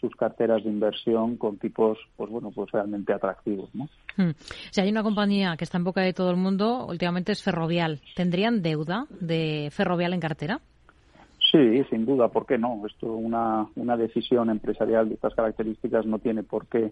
[0.00, 3.88] sus carteras de inversión con tipos, pues bueno, pues realmente atractivos, ¿no?
[4.16, 4.32] Hmm.
[4.70, 8.00] Si hay una compañía que está en boca de todo el mundo, últimamente es Ferrovial.
[8.14, 10.60] ¿Tendrían deuda de Ferrovial en cartera?
[11.54, 12.82] Sí, sin duda, ¿por qué no?
[12.84, 16.90] Esto, una, una decisión empresarial de estas características no tiene por qué,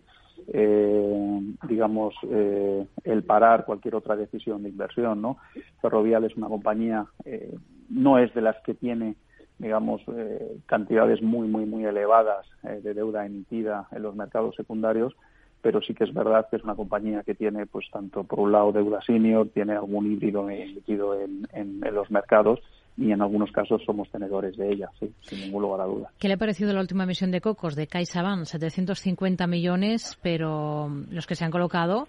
[0.52, 5.38] eh, digamos, eh, el parar cualquier otra decisión de inversión, ¿no?
[5.80, 7.52] Ferrovial es una compañía, eh,
[7.90, 9.16] no es de las que tiene
[9.58, 15.14] digamos, eh, cantidades muy, muy, muy elevadas eh, de deuda emitida en los mercados secundarios,
[15.60, 18.52] pero sí que es verdad que es una compañía que tiene, pues, tanto por un
[18.52, 22.60] lado deuda senior, tiene algún híbrido emitido en, en, los mercados
[22.96, 26.10] y en algunos casos somos tenedores de ella, sí, sin ningún lugar a duda.
[26.18, 28.44] ¿Qué le ha parecido la última emisión de Cocos de CaixaBank?
[28.44, 32.06] 750 millones, pero los que se han colocado,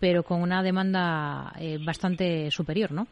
[0.00, 3.06] pero con una demanda eh, bastante superior, ¿no?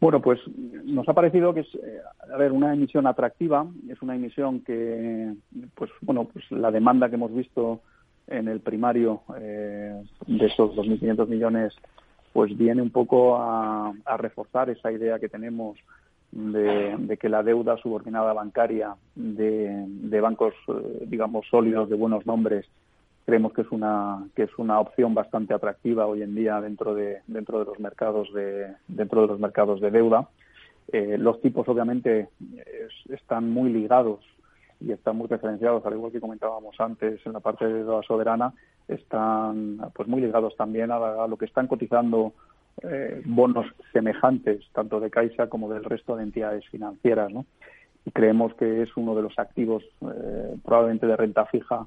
[0.00, 0.40] Bueno, pues
[0.84, 2.00] nos ha parecido que es, eh,
[2.32, 5.34] a ver, una emisión atractiva, es una emisión que,
[5.74, 7.82] pues bueno, pues la demanda que hemos visto
[8.26, 11.74] en el primario eh, de esos 2.500 millones,
[12.32, 15.76] pues viene un poco a, reforzar esa idea que tenemos
[16.32, 22.66] de, que la deuda subordinada bancaria de, de bancos, eh, digamos, sólidos, de buenos nombres,
[23.26, 27.20] creemos que es una que es una opción bastante atractiva hoy en día dentro de
[27.26, 30.28] dentro de los mercados de dentro de los mercados de deuda.
[30.92, 32.28] Eh, los tipos obviamente
[33.08, 34.20] están muy ligados
[34.80, 38.52] y están muy referenciados al igual que comentábamos antes en la parte de deuda soberana
[38.90, 42.32] están pues muy ligados también a, lo que están cotizando
[42.82, 47.44] eh, bonos semejantes tanto de Caixa como del resto de entidades financieras ¿no?
[48.04, 51.86] y creemos que es uno de los activos eh, probablemente de renta fija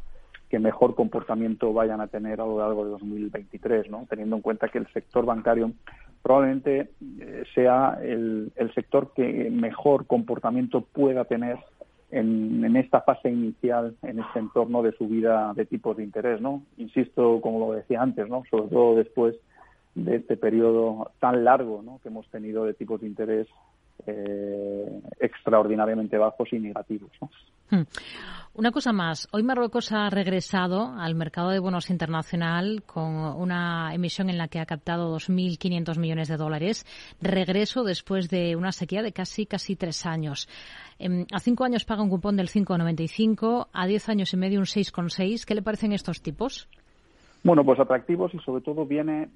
[0.54, 4.06] que mejor comportamiento vayan a tener a lo largo de 2023, ¿no?
[4.08, 5.72] teniendo en cuenta que el sector bancario
[6.22, 11.58] probablemente eh, sea el, sector que mejor comportamiento pueda tener
[12.12, 16.40] en, esta fase inicial, en este entorno de subida de tipos de interés.
[16.40, 16.62] ¿no?
[16.78, 18.44] Insisto, como lo decía antes, ¿no?
[18.52, 19.36] sobre todo después
[19.96, 23.48] de este periodo tan largo que hemos tenido de tipos de interés
[24.08, 27.12] eh, extraordinariamente bajos y negativos.
[27.70, 27.84] Hmm.
[28.56, 29.28] Una cosa más.
[29.32, 34.60] Hoy Marruecos ha regresado al mercado de bonos internacional con una emisión en la que
[34.60, 36.86] ha captado 2.500 millones de dólares.
[37.20, 40.48] Regreso después de una sequía de casi, casi tres años.
[41.00, 44.66] Em, a cinco años paga un cupón del 5,95, a diez años y medio un
[44.66, 45.46] 6,6.
[45.46, 46.68] ¿Qué le parecen estos tipos?
[47.44, 49.30] Bueno, pues atractivos y sobre todo viene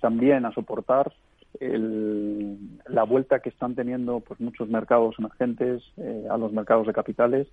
[0.00, 1.12] también a soportar
[1.60, 7.48] la vuelta que están teniendo pues muchos mercados emergentes eh, a los mercados de capitales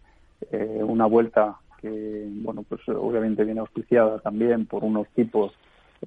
[0.51, 5.53] eh, una vuelta que, bueno, pues obviamente viene auspiciada también por unos tipos,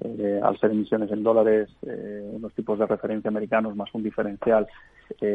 [0.01, 4.67] eh, al ser emisiones en dólares, unos tipos de referencia americanos más un diferencial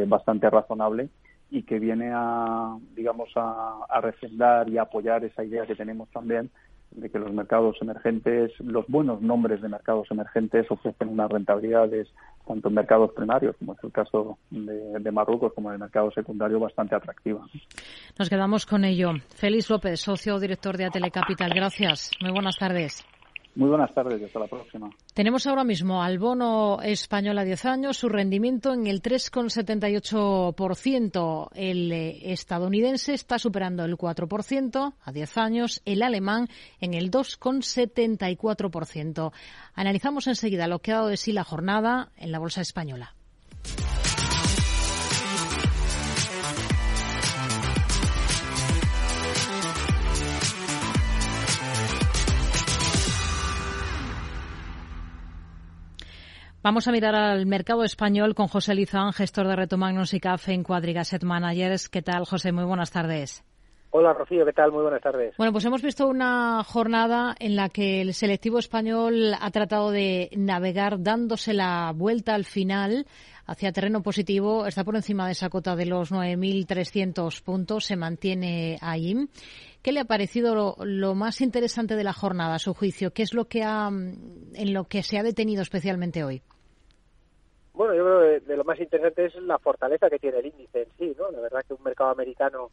[0.07, 1.09] bastante razonable
[1.49, 6.51] y que viene a, digamos, a, a refrendar y apoyar esa idea que tenemos también
[6.91, 12.07] de que los mercados emergentes, los buenos nombres de mercados emergentes ofrecen unas rentabilidades
[12.47, 16.59] tanto en mercados primarios, como es el caso de, Marruecos, como en el mercado secundario,
[16.59, 17.45] bastante atractiva.
[18.17, 19.11] Nos quedamos con ello.
[19.35, 21.51] Félix López, socio director de Atelecapital.
[21.53, 22.11] Gracias.
[22.21, 23.05] Muy buenas tardes.
[23.57, 24.91] Muy buenas tardes hasta la próxima.
[25.15, 31.49] Tenemos ahora mismo al bono español a 10 años, su rendimiento en el 3,78%.
[31.55, 39.31] El eh, estadounidense está superando el 4% a 10 años, el alemán en el 2,74%.
[39.73, 43.16] Analizamos enseguida lo que ha dado de sí la jornada en la bolsa española.
[56.67, 60.49] Vamos a mirar al mercado español con José Lizán, gestor de Reto Magnus y CAF
[60.49, 61.87] en Quadrigaset Managers.
[61.87, 62.51] ¿Qué tal, José?
[62.51, 63.41] Muy buenas tardes.
[63.91, 64.73] Hola, Rocío, ¿qué tal?
[64.73, 65.33] Muy buenas tardes.
[65.37, 70.29] Bueno, pues hemos visto una jornada en la que el selectivo español ha tratado de
[70.35, 73.07] navegar dándose la vuelta al final
[73.45, 74.67] hacia terreno positivo.
[74.67, 79.15] Está por encima de esa cota de los 9.300 puntos, se mantiene ahí.
[79.81, 83.13] ¿Qué le ha parecido lo, lo, más interesante de la jornada, a su juicio?
[83.13, 86.41] ¿Qué es lo que ha, en lo que se ha detenido especialmente hoy?
[87.77, 90.81] Bueno, yo creo que de lo más interesante es la fortaleza que tiene el índice
[90.81, 91.29] en sí, ¿no?
[91.29, 92.71] La verdad que un mercado americano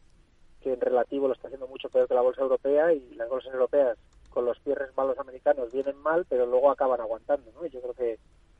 [0.61, 3.53] que en relativo lo está haciendo mucho peor que la bolsa europea y las bolsas
[3.53, 3.99] europeas
[4.31, 7.67] con los cierres malos americanos vienen mal, pero luego acaban aguantando, ¿no?
[7.67, 8.17] Y yo creo que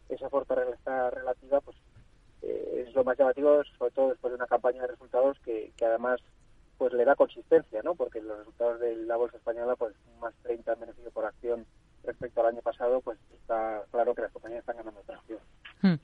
[0.07, 1.77] esa fortaleza relativa, pues
[2.43, 5.85] eh, es lo más llamativo, sobre todo después de una campaña de resultados que, que
[5.85, 6.21] además
[6.77, 7.95] pues le da consistencia, ¿no?
[7.95, 11.65] Porque los resultados de la bolsa española, pues más 30 en beneficio por acción
[12.05, 15.39] respecto al año pasado, pues está claro que las compañías están ganando tracción.
[15.81, 15.95] Hmm.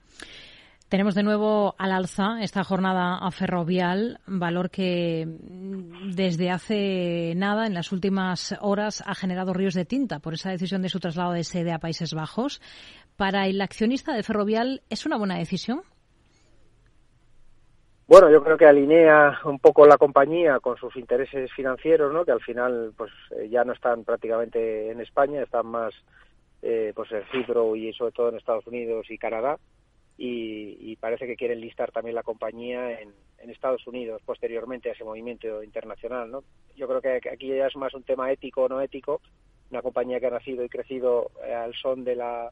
[0.92, 7.66] Tenemos de nuevo al alza esta jornada a Ferrovial, valor que mm, desde hace nada,
[7.66, 11.32] en las últimas horas, ha generado ríos de tinta por esa decisión de su traslado
[11.32, 12.62] de sede a Países Bajos.
[13.16, 15.84] Para el accionista de Ferrovial, ¿es una buena decisión?
[18.12, 22.26] Bueno, yo creo que alinea un poco la compañía con sus intereses financieros, ¿no?
[22.26, 25.94] Que al final, pues eh, ya no están prácticamente en España, están más,
[26.62, 29.58] eh, pues en Cipro y sobre todo en Estados Unidos y Canadá
[30.18, 33.14] y, parece que quieren listar también la compañía en,
[33.50, 36.30] Estados Unidos posteriormente a ese movimiento internacional.
[36.30, 36.44] ¿no?
[36.76, 39.22] Yo creo que aquí ya es más un tema ético o no ético.
[39.70, 42.52] Una compañía que ha nacido y crecido eh, al son de la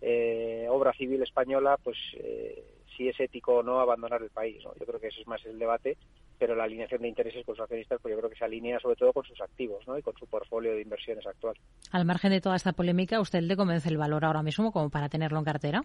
[0.00, 2.62] eh, obra civil española, pues eh,
[3.00, 4.62] si es ético o no abandonar el país.
[4.62, 4.74] ¿no?
[4.78, 5.96] Yo creo que ese es más el debate,
[6.38, 8.96] pero la alineación de intereses con sus accionistas, pues yo creo que se alinea sobre
[8.96, 9.96] todo con sus activos ¿no?
[9.96, 11.56] y con su portfolio de inversiones actual.
[11.92, 15.08] Al margen de toda esta polémica, ¿usted le convence el valor ahora mismo como para
[15.08, 15.82] tenerlo en cartera?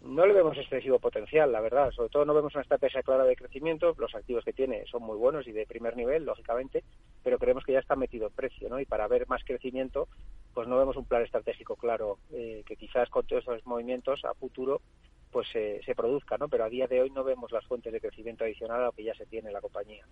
[0.00, 1.90] no le vemos excesivo potencial, la verdad.
[1.90, 3.94] Sobre todo no vemos una estrategia clara de crecimiento.
[3.98, 6.84] Los activos que tiene son muy buenos y de primer nivel, lógicamente,
[7.24, 8.78] pero creemos que ya está metido en precio, ¿no?
[8.78, 10.08] Y para ver más crecimiento,
[10.54, 14.34] pues no vemos un plan estratégico claro eh, que quizás con todos esos movimientos a
[14.34, 14.80] futuro
[15.30, 16.48] pues se produzca, ¿no?
[16.48, 19.04] Pero a día de hoy no vemos las fuentes de crecimiento adicional a lo que
[19.04, 20.04] ya se tiene en la compañía.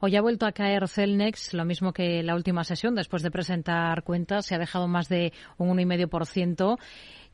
[0.00, 4.04] Hoy ha vuelto a caer Celnex, lo mismo que la última sesión, después de presentar
[4.04, 6.78] cuentas, se ha dejado más de un 1,5%.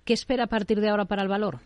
[0.05, 1.59] ¿Qué espera a partir de ahora para el valor?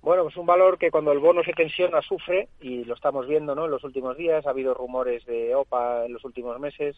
[0.00, 3.54] Bueno, pues un valor que cuando el bono se tensiona sufre y lo estamos viendo
[3.54, 3.66] ¿no?
[3.66, 4.46] en los últimos días.
[4.46, 6.96] Ha habido rumores de OPA en los últimos meses.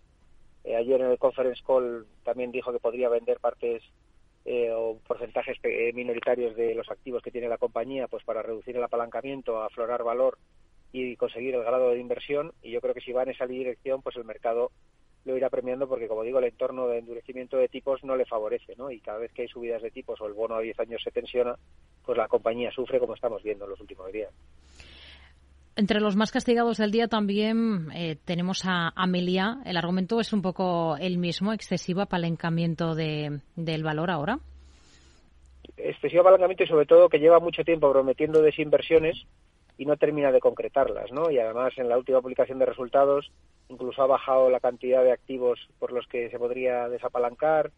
[0.62, 3.82] Eh, ayer en el conference call también dijo que podría vender partes
[4.44, 8.76] eh, o porcentajes eh, minoritarios de los activos que tiene la compañía pues para reducir
[8.76, 10.38] el apalancamiento, aflorar valor
[10.92, 12.52] y conseguir el grado de inversión.
[12.62, 14.70] Y yo creo que si va en esa dirección, pues el mercado
[15.24, 18.74] lo irá premiando porque, como digo, el entorno de endurecimiento de tipos no le favorece,
[18.76, 18.90] ¿no?
[18.90, 21.10] Y cada vez que hay subidas de tipos o el bono a 10 años se
[21.10, 21.56] tensiona,
[22.04, 24.32] pues la compañía sufre como estamos viendo en los últimos días.
[25.76, 29.58] Entre los más castigados del día también eh, tenemos a Amelia.
[29.64, 34.38] El argumento es un poco el mismo, excesivo apalancamiento de, del valor ahora.
[35.76, 39.24] Excesivo apalancamiento y sobre todo que lleva mucho tiempo prometiendo desinversiones
[39.78, 41.30] y no termina de concretarlas, ¿no?
[41.30, 43.30] Y además en la última publicación de resultados
[43.70, 47.70] incluso ha bajado la cantidad de activos por los que se podría desapalancar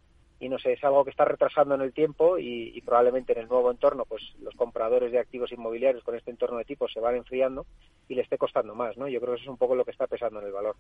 [0.43, 3.49] y no sé, es algo que está retrasando en el tiempo y, probablemente en el
[3.49, 7.15] nuevo entorno, pues los compradores de activos inmobiliarios con este entorno de tipos se van
[7.15, 7.65] enfriando
[8.09, 9.07] y le esté costando más, ¿no?
[9.07, 10.75] Yo creo que eso es un poco lo que está pesando en el valor.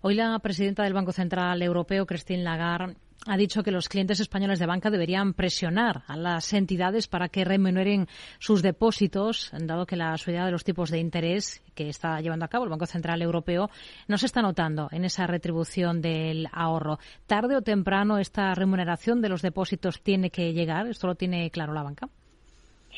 [0.00, 2.94] Hoy la presidenta del Banco Central Europeo, Christine Lagarde,
[3.26, 7.44] ha dicho que los clientes españoles de banca deberían presionar a las entidades para que
[7.44, 8.06] remuneren
[8.38, 12.48] sus depósitos, dado que la subida de los tipos de interés que está llevando a
[12.48, 13.70] cabo el Banco Central Europeo
[14.08, 16.98] no se está notando en esa retribución del ahorro.
[17.26, 20.86] Tarde o temprano esta remuneración de los depósitos tiene que llegar.
[20.86, 22.08] ¿Esto lo tiene claro la banca?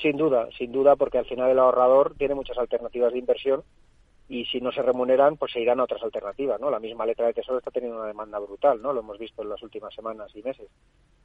[0.00, 3.62] Sin duda, sin duda, porque al final el ahorrador tiene muchas alternativas de inversión
[4.28, 6.70] y si no se remuneran, pues se irán a otras alternativas, ¿no?
[6.70, 8.92] La misma letra de tesoro está teniendo una demanda brutal, ¿no?
[8.92, 10.68] Lo hemos visto en las últimas semanas y meses.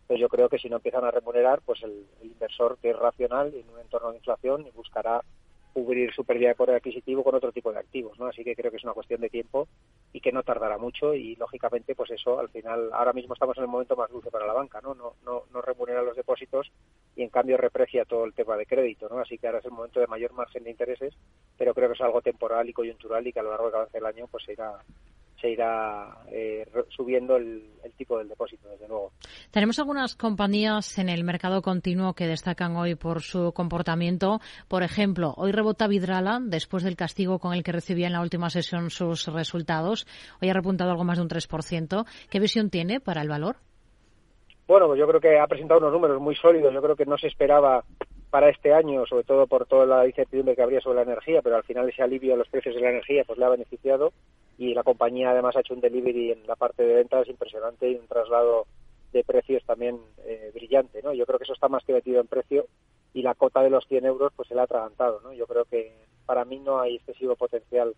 [0.01, 3.53] Entonces yo creo que si no empiezan a remunerar, pues el, inversor que es racional
[3.53, 5.23] en un entorno de inflación buscará
[5.73, 8.27] cubrir su pérdida de poder adquisitivo con otro tipo de activos, ¿no?
[8.27, 9.67] Así que creo que es una cuestión de tiempo
[10.11, 13.63] y que no tardará mucho y lógicamente pues eso al final ahora mismo estamos en
[13.63, 14.95] el momento más dulce para la banca, ¿no?
[14.95, 16.71] No no no remunera los depósitos
[17.15, 19.19] y en cambio reprecia todo el tema de crédito, ¿no?
[19.19, 21.13] Así que ahora es el momento de mayor margen de intereses,
[21.57, 24.09] pero creo que es algo temporal y coyuntural y que a lo largo de cada
[24.09, 24.79] año pues se irá
[25.39, 27.63] se irá eh, subiendo el,
[27.97, 29.11] tipo del depósito, desde luego.
[29.51, 34.39] Tenemos algunas compañías en el mercado continuo que destacan hoy por su comportamiento.
[34.67, 38.49] Por ejemplo, hoy rebota Vidrala después del castigo con el que recibía en la última
[38.49, 40.07] sesión sus resultados.
[40.41, 42.05] Hoy ha repuntado algo más de un 3%.
[42.29, 43.57] ¿Qué visión tiene para el valor?
[44.67, 46.73] Bueno, pues yo creo que ha presentado unos números muy sólidos.
[46.73, 47.83] Yo creo que no se esperaba
[48.29, 51.55] para este año, sobre todo por toda la incertidumbre que habría sobre la energía, pero
[51.55, 54.13] al final ese alivio a los precios de la energía pues le ha beneficiado
[54.59, 57.95] y la compañía además ha hecho un delivery en la parte de ventas impresionante y
[57.95, 58.67] un traslado
[59.13, 61.13] de precios también eh, brillante, ¿no?
[61.13, 62.67] Yo creo que eso está más que metido en precio
[63.13, 65.31] y la cota de los 100 euros pues se le ha atragantado, ¿no?
[65.31, 65.93] Yo creo que
[66.25, 67.95] para mí no hay excesivo potencial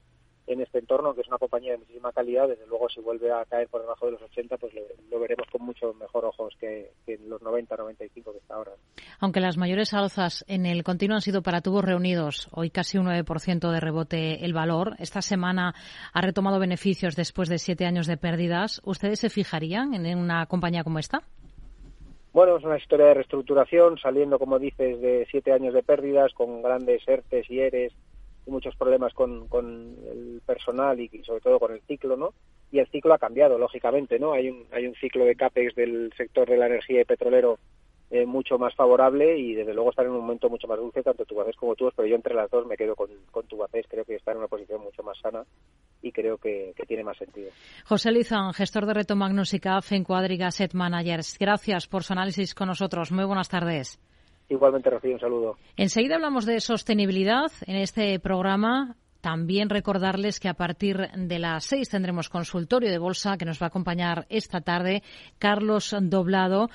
[0.47, 3.45] en este entorno, que es una compañía de muchísima calidad, desde luego si vuelve a
[3.45, 4.73] caer por debajo de los 80, pues
[5.09, 8.71] lo, veremos con mucho mejor ojos que, que en los 90, 95 que está ahora.
[9.19, 13.07] Aunque las mayores alzas en el continuo han sido para tubos reunidos, hoy casi un
[13.07, 14.95] 9% de rebote el valor.
[14.99, 15.73] Esta semana
[16.13, 18.81] ha retomado beneficios después de siete años de pérdidas.
[18.83, 21.21] ¿Ustedes se fijarían en una compañía como esta?
[22.33, 26.61] Bueno, es una historia de reestructuración, saliendo, como dices, de siete años de pérdidas, con
[26.61, 27.93] grandes ERTES y ERES
[28.45, 32.33] muchos problemas con, con el personal y, sobre todo con el ciclo, ¿no?
[32.71, 34.33] Y el ciclo ha cambiado, lógicamente, ¿no?
[34.33, 37.59] Hay un, hay un ciclo de CAPEX del sector de la energía y petrolero
[38.09, 41.23] eh, mucho más favorable y desde luego estar en un momento mucho más dulce, tanto
[41.23, 44.15] Tubacés como tú, pero yo entre las dos me quedo con, con Tubacés, creo que
[44.15, 45.45] está en una posición mucho más sana
[46.01, 47.51] y creo que, tiene más sentido.
[47.85, 51.37] José Lizán, gestor de Reto Magnus y CAF en Cuadriga Asset Managers.
[51.39, 53.13] Gracias por su análisis con nosotros.
[53.13, 53.97] Muy buenas tardes.
[54.51, 55.57] Igualmente, Rocío, un saludo.
[55.77, 58.97] Enseguida hablamos de sostenibilidad en este programa.
[59.21, 63.67] También recordarles que a partir de las seis tendremos consultorio de bolsa que nos va
[63.67, 65.03] a acompañar esta tarde
[65.39, 66.69] Carlos Doblado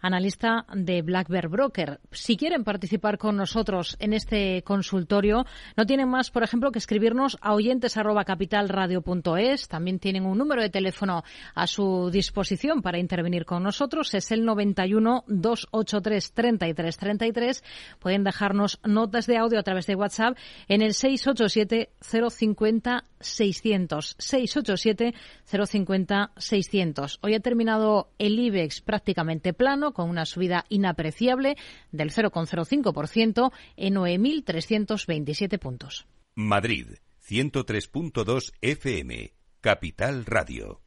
[0.00, 2.00] analista de Black Bear Broker.
[2.10, 5.44] Si quieren participar con nosotros en este consultorio,
[5.76, 9.68] no tienen más, por ejemplo, que escribirnos a oyentes@capitalradio.es.
[9.68, 11.22] También tienen un número de teléfono
[11.54, 14.14] a su disposición para intervenir con nosotros.
[14.14, 17.64] Es el 91 283 33 33.
[17.98, 20.36] Pueden dejarnos notas de audio a través de WhatsApp
[20.68, 24.16] en el 687 050 600.
[24.18, 25.14] 687
[25.44, 27.18] 050 600.
[27.22, 31.56] Hoy ha terminado el IBEX prácticamente plano con una subida inapreciable
[31.92, 36.06] del 0,05% en 9.327 puntos.
[36.34, 36.86] Madrid,
[37.28, 40.80] 103.2 FM, Capital Radio.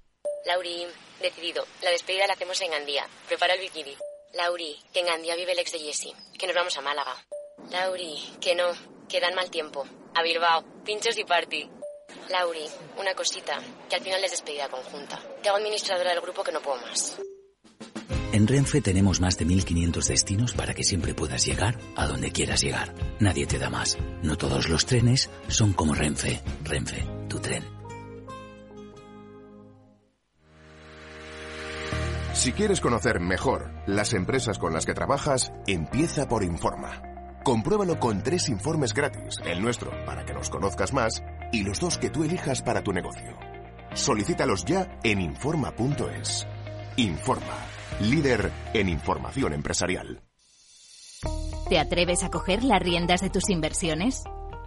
[0.45, 0.86] Lauri,
[1.21, 1.65] decidido.
[1.81, 3.05] La despedida la hacemos en Gandía.
[3.27, 3.93] Prepara el bikini.
[4.34, 6.13] Lauri, que en Gandía vive el ex de Jesse.
[6.38, 7.15] Que nos vamos a Málaga.
[7.71, 8.71] Lauri, que no,
[9.07, 9.86] que dan mal tiempo.
[10.15, 11.69] A Bilbao, pinchos y party.
[12.30, 12.65] Lauri,
[12.97, 13.59] una cosita,
[13.89, 15.19] que al final es despedida conjunta.
[15.41, 17.17] Te hago administradora del grupo que no puedo más.
[18.32, 22.61] En Renfe tenemos más de 1500 destinos para que siempre puedas llegar a donde quieras
[22.61, 22.93] llegar.
[23.19, 23.97] Nadie te da más.
[24.24, 26.41] No todos los trenes son como Renfe.
[26.63, 27.63] Renfe, tu tren.
[32.34, 37.03] Si quieres conocer mejor las empresas con las que trabajas, empieza por Informa.
[37.43, 41.21] Compruébalo con tres informes gratis, el nuestro para que nos conozcas más
[41.54, 43.38] y los dos que tú elijas para tu negocio.
[43.93, 46.45] Solicítalos ya en Informa.es.
[46.97, 50.22] Informa líder en información empresarial.
[51.70, 54.24] ¿Te atreves a coger las riendas de tus inversiones?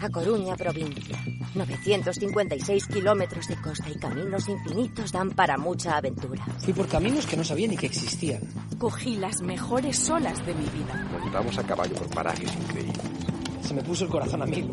[0.00, 1.18] A Coruña, provincia.
[1.54, 6.44] 956 kilómetros de costa y caminos infinitos dan para mucha aventura.
[6.60, 8.42] Fui por caminos que no sabía ni que existían.
[8.78, 10.94] Cogí las mejores olas de mi vida.
[11.10, 13.00] Nos llevamos a caballo por parajes increíbles.
[13.62, 14.70] Se me puso el corazón a mil.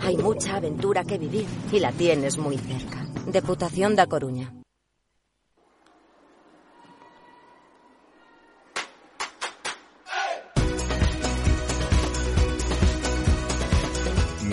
[0.00, 3.06] Hay mucha aventura que vivir y la tienes muy cerca.
[3.26, 4.50] Deputación da Coruña.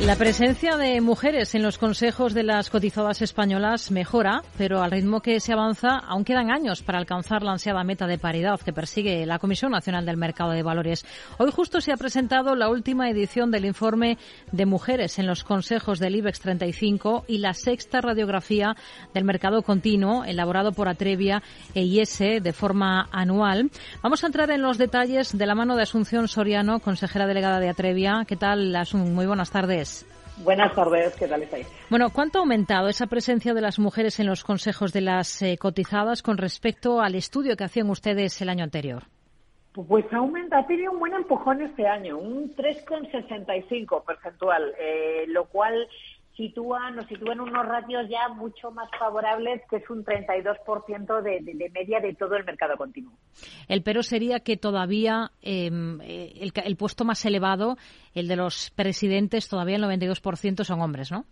[0.00, 5.20] La presencia de mujeres en los consejos de las cotizadas españolas mejora, pero al ritmo
[5.20, 9.24] que se avanza aún quedan años para alcanzar la ansiada meta de paridad que persigue
[9.24, 11.06] la Comisión Nacional del Mercado de Valores.
[11.38, 14.18] Hoy justo se ha presentado la última edición del informe
[14.52, 18.76] de mujeres en los consejos del IBEX 35 y la sexta radiografía
[19.14, 21.42] del mercado continuo elaborado por Atrevia
[21.74, 23.70] e IS de forma anual.
[24.02, 27.70] Vamos a entrar en los detalles de la mano de Asunción Soriano, consejera delegada de
[27.70, 28.24] Atrevia.
[28.26, 29.14] ¿Qué tal, Asun?
[29.14, 29.83] Muy buenas tardes.
[30.42, 31.66] Buenas tardes, ¿qué tal estáis?
[31.90, 35.56] Bueno, ¿cuánto ha aumentado esa presencia de las mujeres en los consejos de las eh,
[35.58, 39.04] cotizadas con respecto al estudio que hacían ustedes el año anterior?
[39.74, 45.88] Pues aumenta, ha tenido un buen empujón este año, un 3,65 porcentual, eh, lo cual
[46.36, 51.40] sitúa, nos sitúa en unos ratios ya mucho más favorables, que es un 32% de,
[51.40, 53.12] de, de media de todo el mercado continuo.
[53.68, 57.76] El pero sería que todavía em, eh, el, el, puesto más elevado,
[58.14, 61.24] el de los presidentes, todavía el 92% son hombres, ¿no?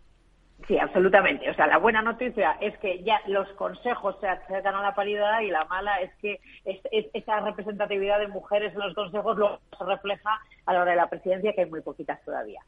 [0.68, 1.50] Sí, absolutamente.
[1.50, 5.40] O sea, la buena noticia es que ya los consejos se acercan a la paridad
[5.40, 9.58] y la mala es que es, es, esa representatividad de mujeres en los consejos lo
[9.76, 12.60] se refleja a la hora de la presidencia, que hay muy poquitas todavía.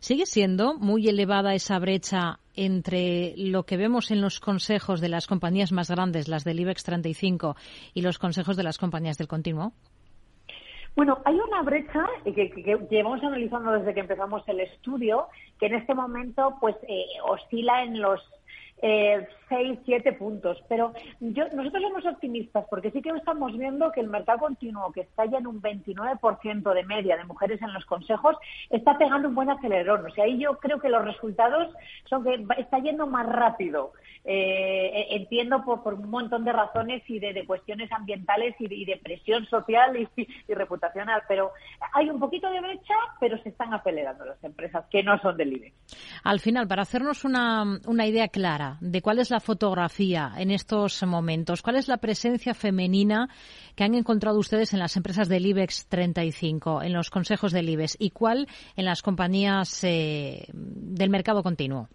[0.00, 5.26] ¿Sigue siendo muy elevada esa brecha entre lo que vemos en los consejos de las
[5.26, 7.56] compañías más grandes, las del IBEX 35,
[7.94, 9.72] y los consejos de las compañías del continuo?
[10.96, 12.52] Bueno, hay una brecha que,
[12.88, 15.26] llevamos analizando desde que empezamos el estudio,
[15.58, 18.20] que en este momento pues eh, oscila en los
[18.80, 20.62] eh, seis, siete puntos.
[20.68, 25.02] Pero yo, nosotros somos optimistas porque sí que estamos viendo que el mercado continuo, que
[25.02, 28.36] está ya en un 29% de media de mujeres en los consejos,
[28.70, 30.06] está pegando un buen acelerón.
[30.06, 31.72] O sea, ahí yo creo que los resultados
[32.08, 33.92] son que está yendo más rápido.
[34.26, 39.94] Eh, entiendo por, un montón de razones y de, cuestiones ambientales y de, presión social
[40.16, 41.52] y, reputacional, pero
[41.92, 45.52] hay un poquito de brecha, pero se están acelerando las empresas que no son del
[45.52, 45.74] IBEX.
[46.24, 51.02] Al final, para hacernos una, una idea clara de cuál es la fotografía en estos
[51.02, 53.28] momentos, cuál es la presencia femenina
[53.74, 57.96] que han encontrado ustedes en las empresas del IBEX 35, en los consejos del IBEX,
[57.98, 61.88] y cuál en las compañías eh, del mercado continuo.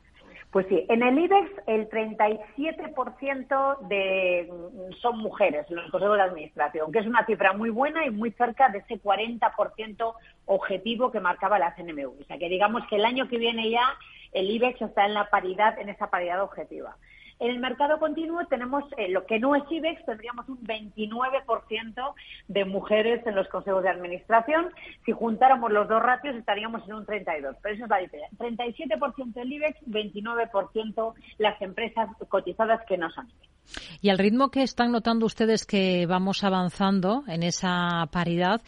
[0.52, 4.52] Pues sí, en el IBEX el 37% de,
[5.00, 8.32] son mujeres en los consejos de administración, que es una cifra muy buena y muy
[8.32, 10.14] cerca de ese 40%
[10.46, 12.22] objetivo que marcaba la CNMV.
[12.22, 13.96] O sea, que digamos que el año que viene ya
[14.32, 16.98] el IBEX está en la paridad, en esa paridad objetiva.
[17.40, 22.14] En el mercado continuo tenemos eh, lo que no es IBEX, tendríamos un 29%
[22.50, 24.66] de mujeres en los consejos de administración.
[25.06, 27.58] Si juntáramos los dos ratios estaríamos en un 32%.
[27.62, 28.38] Pero esa es la diferencia.
[28.38, 34.00] 37% el IBEX, 29% las empresas cotizadas que no son IBEX.
[34.02, 38.62] Y al ritmo que están notando ustedes que vamos avanzando en esa paridad,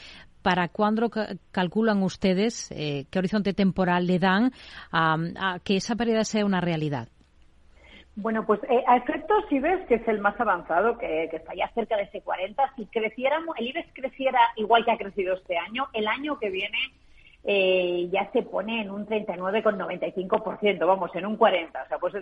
[0.43, 1.09] ¿para cuándo
[1.51, 4.53] calculan ustedes, eh, qué horizonte temporal le dan
[4.93, 7.09] a que esa paridad sea una realidad?
[8.21, 11.67] Bueno, pues eh, a efectos IBEX, que es el más avanzado, que, que, está ya
[11.73, 15.87] cerca de ese 40, si creciéramos, el IBEX creciera igual que ha crecido este año,
[15.93, 16.77] el año que viene
[17.43, 21.69] eh, ya se pone en un 39,95%, vamos, en un 40%.
[21.69, 22.13] O sea, pues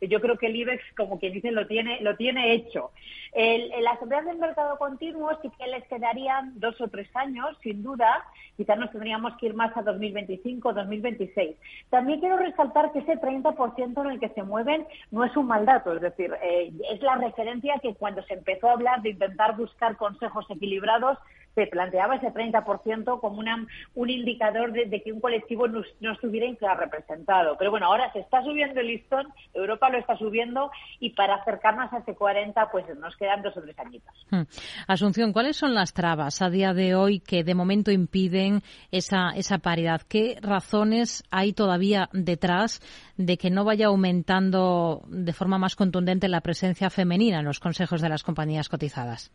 [0.00, 2.92] yo creo que el IBEX, como quien dice, lo tiene, lo tiene hecho.
[3.32, 7.82] El, las empresas del mercado continuo sí que les quedarían dos o tres años, sin
[7.82, 8.24] duda.
[8.56, 11.56] Quizás nos tendríamos que ir más a 2025, 2026.
[11.90, 15.66] También quiero resaltar que ese 30% en el que se mueven no es un mal
[15.66, 19.56] dato, es decir, eh, es la referencia que cuando se empezó a hablar de intentar
[19.56, 21.18] buscar consejos equilibrados,
[21.58, 25.82] se planteaba ese 30% como una, un indicador de, que un colectivo no,
[26.12, 27.56] estuviera representado.
[27.58, 31.92] Pero bueno, ahora se está subiendo el listón, Europa lo está subiendo y para acercarnos
[31.92, 34.14] a ese 40 pues nos quedan dos o tres añitos.
[34.30, 34.42] Hmm.
[34.86, 39.58] Asunción, ¿cuáles son las trabas a día de hoy que de momento impiden esa, esa
[39.58, 40.02] paridad?
[40.08, 42.80] ¿Qué razones hay todavía detrás
[43.16, 48.00] de que no vaya aumentando de forma más contundente la presencia femenina en los consejos
[48.00, 49.32] de las compañías cotizadas?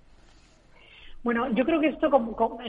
[1.23, 2.11] Bueno, yo creo que esto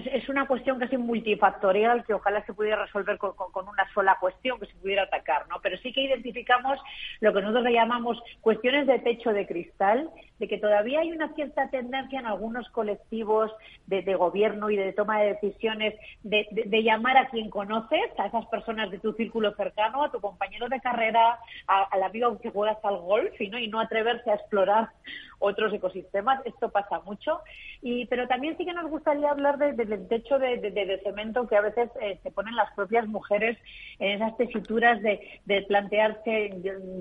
[0.05, 3.34] es una cuestión casi multifactorial que ojalá se pudiera resolver con,
[3.68, 5.57] una sola cuestión que se pudiera atacar, ¿no?
[5.61, 6.78] Pero sí que identificamos
[7.20, 10.09] lo que nosotros le llamamos cuestiones de techo de cristal,
[10.39, 13.53] de que todavía hay una cierta tendencia en algunos colectivos
[13.87, 18.91] de, gobierno y de toma de decisiones de, llamar a quien conoces, a esas personas
[18.91, 23.41] de tu círculo cercano, a tu compañero de carrera, al amigo que juegas al golf
[23.41, 24.91] y no, y no atreverse a explorar
[25.39, 26.45] otros ecosistemas.
[26.45, 27.41] Esto pasa mucho.
[27.82, 31.91] Y, pero también sí que nos gustaría hablar del techo de, cemento que a veces
[32.01, 33.59] eh, se ponen las propias mujeres
[33.99, 36.55] en esas tesituras de, plantearse,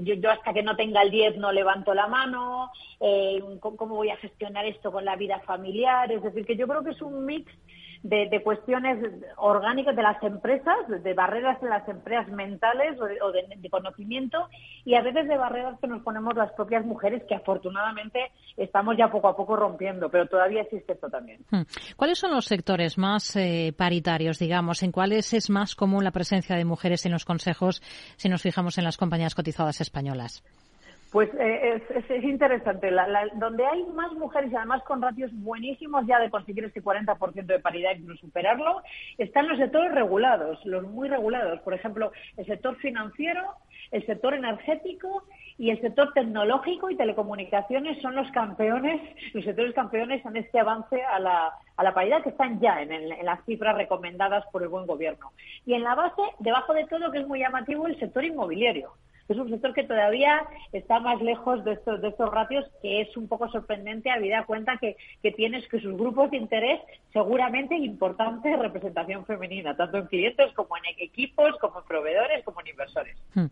[0.04, 4.18] yo, hasta que no tenga el 10 no levanto la mano, eh, ¿cómo voy a
[4.18, 6.12] gestionar esto con la vida familiar?
[6.12, 7.52] Es decir, que yo creo que es un mix
[8.04, 8.98] de, cuestiones
[9.38, 14.50] orgánicas de las empresas, de barreras en las empresas mentales o, de, conocimiento
[14.86, 18.20] y a veces de barreras que nos ponemos las propias mujeres que afortunadamente
[18.58, 21.40] estamos ya poco a poco rompiendo, pero todavía existe esto también.
[21.50, 21.62] Hmm.
[21.96, 24.84] ¿Cuáles son los sectores más eh, paritarios, digamos?
[24.84, 27.82] ¿En cuáles es más común la presencia de mujeres en los consejos
[28.18, 30.44] si nos fijamos en las compañías cotizadas españolas?
[31.14, 32.90] Pues eh, es, interesante.
[33.36, 37.60] donde hay más mujeres y además con ratios buenísimos ya de conseguir ese 40% de
[37.60, 38.82] paridad y no superarlo,
[39.20, 41.60] están los sectores regulados, los muy regulados.
[41.60, 43.44] Por ejemplo, el sector financiero,
[43.92, 45.24] el sector energético
[45.60, 49.00] y el sector tecnológico y telecomunicaciones son los campeones,
[49.36, 52.92] los sectores campeones en este avance a la, a la paridad que están ya en,
[52.92, 55.32] en, las cifras recomendadas por el buen gobierno.
[55.68, 58.94] Y en la base, debajo de todo, que es muy llamativo, el sector inmobiliario
[59.30, 63.16] es un sector que todavía está más lejos de estos, de estos ratios, que es
[63.16, 68.56] un poco sorprendente habida cuenta que, que tienes que sus grupos de interés seguramente importante
[68.58, 73.18] representación femenina, tanto en clientes como en equipos, como en proveedores, como en inversores.
[73.34, 73.46] Hmm.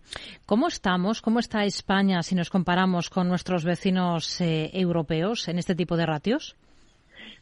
[0.46, 1.22] ¿Cómo estamos?
[1.22, 6.06] ¿Cómo está España si nos comparamos con nuestros vecinos eh, europeos en este tipo de
[6.06, 6.56] ratios?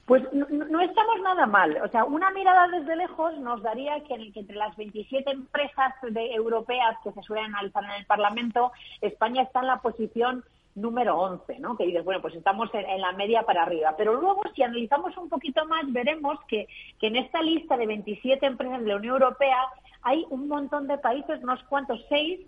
[0.09, 1.77] Pues no, estamos nada mal.
[1.83, 6.97] O sea, una mirada desde lejos nos daría que, entre las 27 empresas de, europeas
[7.03, 10.43] que se suelen analizar en el Parlamento, España está en la posición
[10.73, 11.77] número 11, ¿no?
[11.77, 13.93] Que dices, bueno, pues estamos en, la media para arriba.
[13.97, 16.67] Pero luego, si analizamos un poquito más, veremos que,
[16.99, 19.59] que en esta lista de 27 empresas de la Unión Europea
[20.01, 22.39] hay un montón de países, unos cuantos, seis,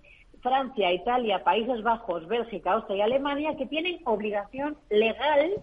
[0.41, 5.61] Francia, Italia, Países Bajos, Bélgica, Austria y Alemania, que tienen obligación legal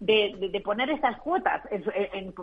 [0.00, 2.34] de, poner estas cuotas en,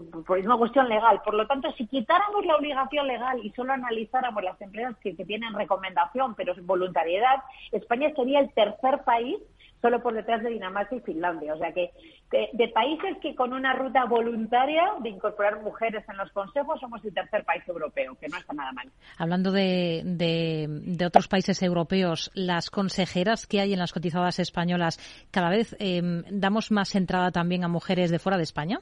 [0.46, 1.22] una cuestión legal.
[1.24, 5.26] Por lo tanto, si quitáramos la obligación legal y solo analizáramos las empresas que, que
[5.26, 9.38] tienen recomendación, pero voluntariedad, España sería el tercer país
[9.82, 11.54] solo por detrás de Dinamarca y Finlandia.
[11.54, 11.92] O sea que
[12.32, 17.14] de, países que con una ruta voluntaria de incorporar mujeres en los consejos somos el
[17.14, 18.88] tercer país europeo, que no está nada mal.
[19.18, 25.00] Hablando de, de, otros países europeos, las consejeras que hay en las cotizadas españolas,
[25.32, 28.80] ¿cada vez em, damos más entrada también a mujeres de fuera de España?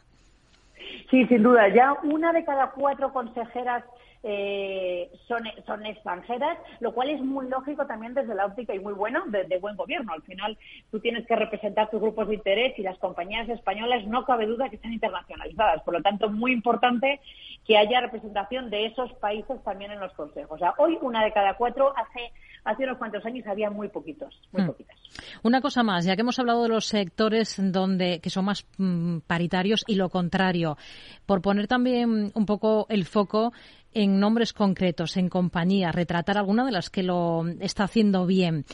[1.10, 1.70] Sí, sin duda.
[1.74, 3.84] Ya una de cada cuatro consejeras
[4.22, 8.94] eh, son, son extranjeras, lo cual es muy lógico también desde la óptica y muy
[8.94, 10.14] bueno de, buen gobierno.
[10.14, 10.58] Al final
[10.92, 14.70] tú tienes que representar tus grupos de interés y las compañías españolas no cabe duda
[14.70, 15.84] que están internacionalizadas.
[15.84, 17.22] Por lo tanto, muy importante
[17.66, 20.52] que haya representación de esos países también en los consejos.
[20.52, 22.32] O sea, hoy una de cada cuatro hace
[22.66, 24.68] hace unos cuantos años había muy poquitos, muy hmm.
[24.68, 24.98] poquitas.
[25.44, 29.20] Una cosa más, ya que hemos hablado de los sectores donde que son más mm,
[29.20, 30.78] paritarios y lo contrario,
[31.26, 33.54] por poner también un poco el foco
[33.94, 38.66] en nombres concretos, en compañías, retratar alguna de las que lo está haciendo bien.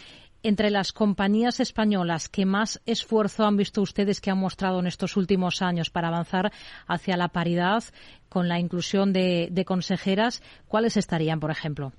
[0.43, 5.17] Entre las compañías españolas que más esfuerzo han visto ustedes que han mostrado en estos
[5.17, 6.51] últimos años para avanzar
[6.87, 7.83] hacia la paridad
[8.29, 11.93] con la inclusión de, consejeras, ¿cuáles estarían, por ejemplo?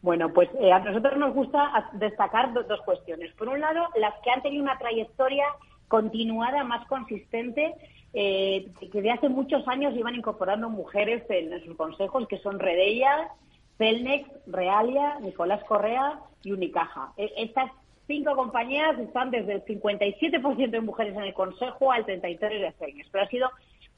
[0.00, 3.32] Bueno, pues eh, a nosotros nos gusta destacar dos cuestiones.
[3.34, 5.44] Por un lado, las que han tenido una trayectoria
[5.86, 7.72] continuada más consistente
[8.14, 13.30] eh, que de hace muchos años iban incorporando mujeres en, sus consejos, que son Redella,
[13.78, 17.12] Celnex, Realia, Nicolás Correa y Unicaja.
[17.16, 17.70] E, estas
[18.06, 23.08] cinco compañías están desde el 57% de mujeres en el consejo al 33% de Celnex.
[23.10, 23.50] Pero ha sido,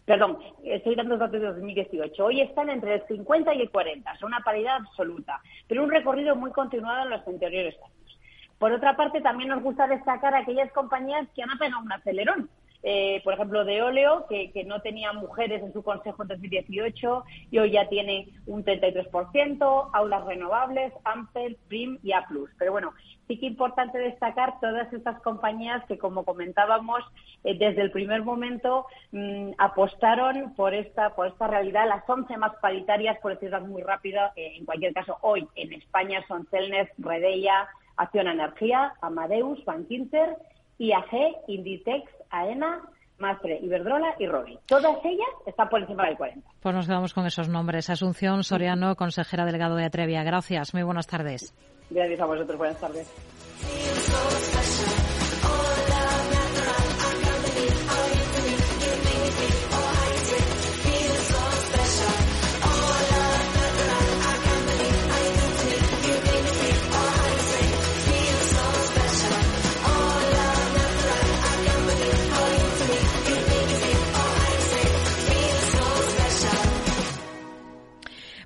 [0.05, 2.25] perdón, estoy dando datos de 2018.
[2.25, 6.37] Hoy están entre el 50 y el 40, son una paridad absoluta, pero un recorrido
[6.37, 8.21] muy continuado en los anteriores años.
[8.59, 12.49] Por otra parte, también nos gusta destacar aquellas compañías que han apegado un acelerón
[12.87, 17.59] eh, por ejemplo, de óleo, que, no tenía mujeres en su consejo en 2018 y
[17.59, 22.27] hoy ya tiene un 33%, aulas renovables, Ampel, Prim y A+.
[22.59, 22.93] Pero bueno,
[23.27, 27.03] sí que importante destacar todas estas compañías que, como comentábamos,
[27.43, 31.89] eh, desde el primer momento mm, apostaron por esta, por esta realidad.
[31.89, 36.23] Las 11 más paritarias, por decirlo muy rápido, eh, en cualquier caso, hoy en España
[36.29, 37.67] son Celnes, Redella,
[37.97, 40.37] Acción Energía, Amadeus, Bankinter,
[40.79, 42.83] IAG, Inditex, AENA,
[43.19, 44.59] Mastre, Iberdrola y Robi.
[44.67, 46.49] Todas ellas están por encima del 40.
[46.61, 47.91] Pues nos quedamos con esos nombres.
[47.91, 50.23] Asunción Soriano, consejera delegado de Atrevia.
[50.25, 50.75] Gracias.
[50.75, 51.55] Muy buenas tardes.
[51.91, 52.59] Gracias a vosotros.
[52.59, 54.64] Buenas tardes.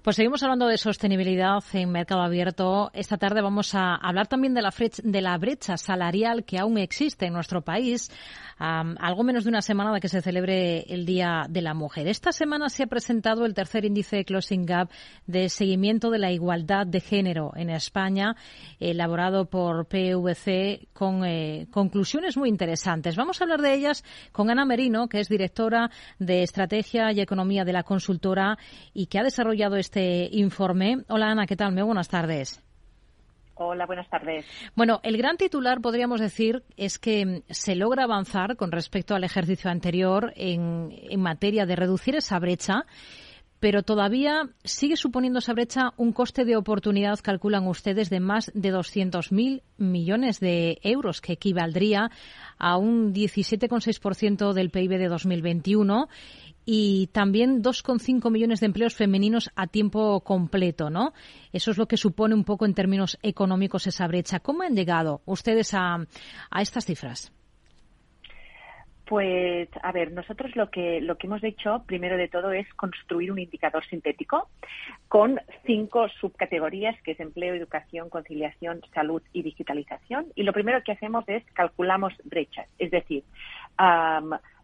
[0.09, 2.91] Pues seguimos hablando de sostenibilidad en mercado abierto.
[2.95, 7.27] Esta tarde vamos a hablar también de la, de la brecha salarial que aún existe
[7.27, 8.11] en nuestro país
[8.59, 12.09] algo menos de una semana de que se celebre el Día de la Mujer.
[12.09, 14.91] Esta semana se ha presentado el tercer índice Closing Gap
[15.27, 18.35] de seguimiento de la igualdad de género en España,
[18.81, 23.15] elaborado por PVC con eh, conclusiones muy interesantes.
[23.15, 24.03] Vamos a hablar de ellas
[24.33, 28.59] con Ana Merino, que es directora de Estrategia y Economía de la consultora
[28.93, 29.98] y que ha desarrollado este
[30.33, 30.99] informe.
[31.09, 31.73] Hola Ana, ¿qué tal?
[31.73, 32.63] Muy buenas tardes.
[33.61, 34.47] Hola, buenas tardes.
[34.77, 39.69] Bueno, el gran titular, podríamos decir, es que se logra avanzar con respecto al ejercicio
[39.69, 42.87] anterior en, materia de reducir esa brecha
[43.61, 48.73] pero todavía sigue suponiendo esa brecha un coste de oportunidad, calculan ustedes, de más de
[48.73, 52.13] 200.000 millones de euros, que equivaldría
[52.57, 56.09] a un 17,6% del PIB de 2021
[56.71, 61.15] y también 2,5 millones de empleos femeninos a tiempo completo, ¿no?
[61.51, 64.41] Eso es lo que supone un poco en términos económicos esa brecha.
[64.41, 65.95] ¿Cómo han llegado ustedes a,
[66.51, 67.33] a estas cifras?
[69.07, 73.33] Pues, a ver, nosotros lo que, lo que hemos hecho, primero de todo, es construir
[73.33, 74.51] un indicador sintético
[75.09, 80.27] con cinco subcategorías, que es empleo, educación, conciliación, salud y digitalización.
[80.35, 83.25] Y lo primero que hacemos es calculamos brechas, es decir,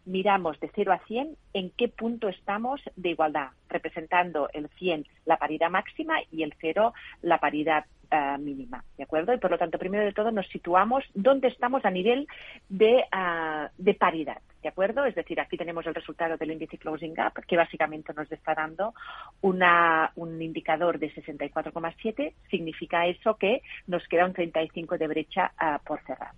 [0.04, 5.36] miramos de 0 a 100 en qué punto estamos de igualdad, representando el 100 la
[5.36, 9.34] paridad máxima y el 0 la paridad eh, mínima, ¿de acuerdo?
[9.34, 12.28] Y por lo tanto, primero de todo, nos situamos dónde estamos a nivel
[12.68, 15.04] de, eh, de paridad, ¿de acuerdo?
[15.04, 18.94] Es decir, aquí tenemos el resultado del índice Closing Gap, que básicamente nos está dando
[19.40, 22.34] una, un indicador de 64,7.
[22.50, 26.32] Significa eso que nos queda un 35 de brecha eh, por cerrar.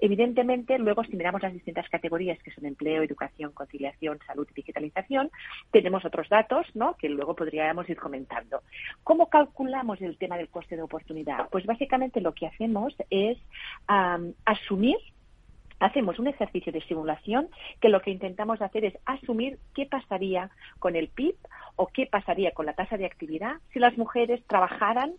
[0.00, 5.30] Evidentemente, luego, si miramos las distintas categorías que son empleo, educación, conciliación, salud y digitalización,
[5.70, 6.66] tenemos otros datos.
[6.98, 8.62] Que luego podríamos ir comentando.
[9.02, 11.48] ¿Cómo calculamos el tema del coste de oportunidad?
[11.50, 13.38] Pues básicamente lo que hacemos es
[14.44, 14.96] asumir
[15.82, 17.48] hacemos un ejercicio de simulación
[17.80, 21.34] que lo que intentamos hacer es asumir qué pasaría con el PIB
[21.74, 25.14] o qué pasaría con la tasa de actividad si las mujeres trabajaran,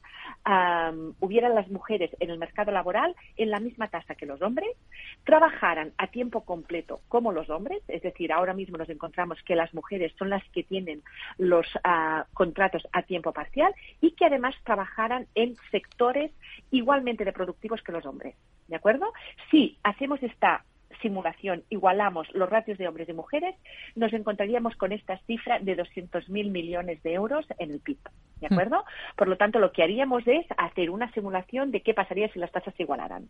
[1.20, 4.70] hubieran las mujeres en el mercado laboral en la misma tasa que los hombres,
[5.26, 9.74] trabajaran a tiempo completo como los hombres, es decir, ahora mismo nos encontramos que las
[9.74, 11.02] mujeres son las que tienen
[11.38, 16.32] los ah, contratos a tiempo parcial y que además trabajaran en sectores
[16.72, 18.36] igualmente de productivos que los hombres.
[18.68, 19.12] ¿De acuerdo?
[19.52, 20.66] Si hacemos esta
[21.02, 23.56] simulación igualamos los ratios de hombres y mujeres,
[23.96, 27.98] nos encontraríamos con esta cifra de 200.000 millones de euros en el PIB.
[28.40, 28.54] ¿De hmm.
[28.54, 28.86] acuerdo?
[29.16, 32.52] Por lo tanto, lo que haríamos es hacer una simulación de qué pasaría si las
[32.52, 33.28] tasas se igualaran.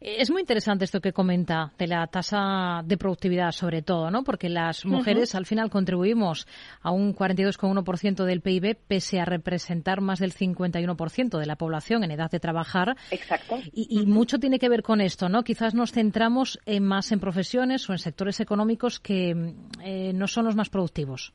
[0.00, 4.22] Es muy interesante esto que comenta de la tasa de productividad, sobre todo, ¿no?
[4.22, 6.46] Porque las mujeres al final contribuimos
[6.80, 12.12] a un 42,1% del PIB, pese a representar más del 51% de la población en
[12.12, 12.96] edad de trabajar.
[13.10, 13.58] Exacto.
[13.72, 15.42] Y, mucho tiene que ver con esto, ¿no?
[15.42, 20.56] Quizás nos centramos más en profesiones o en sectores económicos que eh, no son los
[20.56, 21.32] más productivos.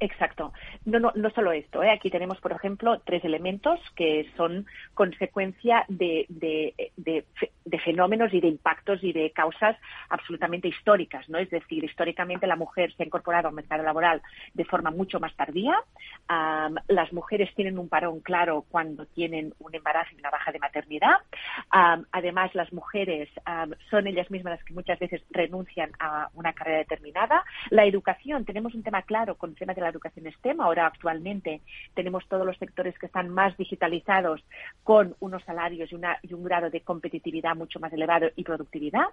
[0.00, 0.54] Exacto.
[0.86, 1.82] No, no, no solo esto.
[1.82, 1.90] ¿eh?
[1.90, 8.48] Aquí tenemos, por ejemplo, tres elementos que son consecuencia de, de, de, fenómenos y de
[8.48, 9.76] impactos y de causas
[10.08, 11.28] absolutamente históricas.
[11.28, 11.36] ¿no?
[11.36, 14.22] Es decir, históricamente la mujer se ha incorporado al mercado laboral
[14.54, 15.74] de forma mucho más tardía.
[16.88, 21.16] las mujeres tienen un parón claro cuando tienen un embarazo y una baja de maternidad.
[21.70, 23.28] además, las mujeres
[23.90, 27.44] son ellas mismas las que muchas veces renuncian a una carrera determinada.
[27.68, 30.60] La educación, tenemos un tema claro con el tema de la educación STEM.
[30.60, 31.60] Ahora actualmente
[31.94, 34.42] tenemos todos los sectores que están más digitalizados
[34.82, 39.06] con unos salarios y, una, y un grado de competitividad mucho más elevado y productividad,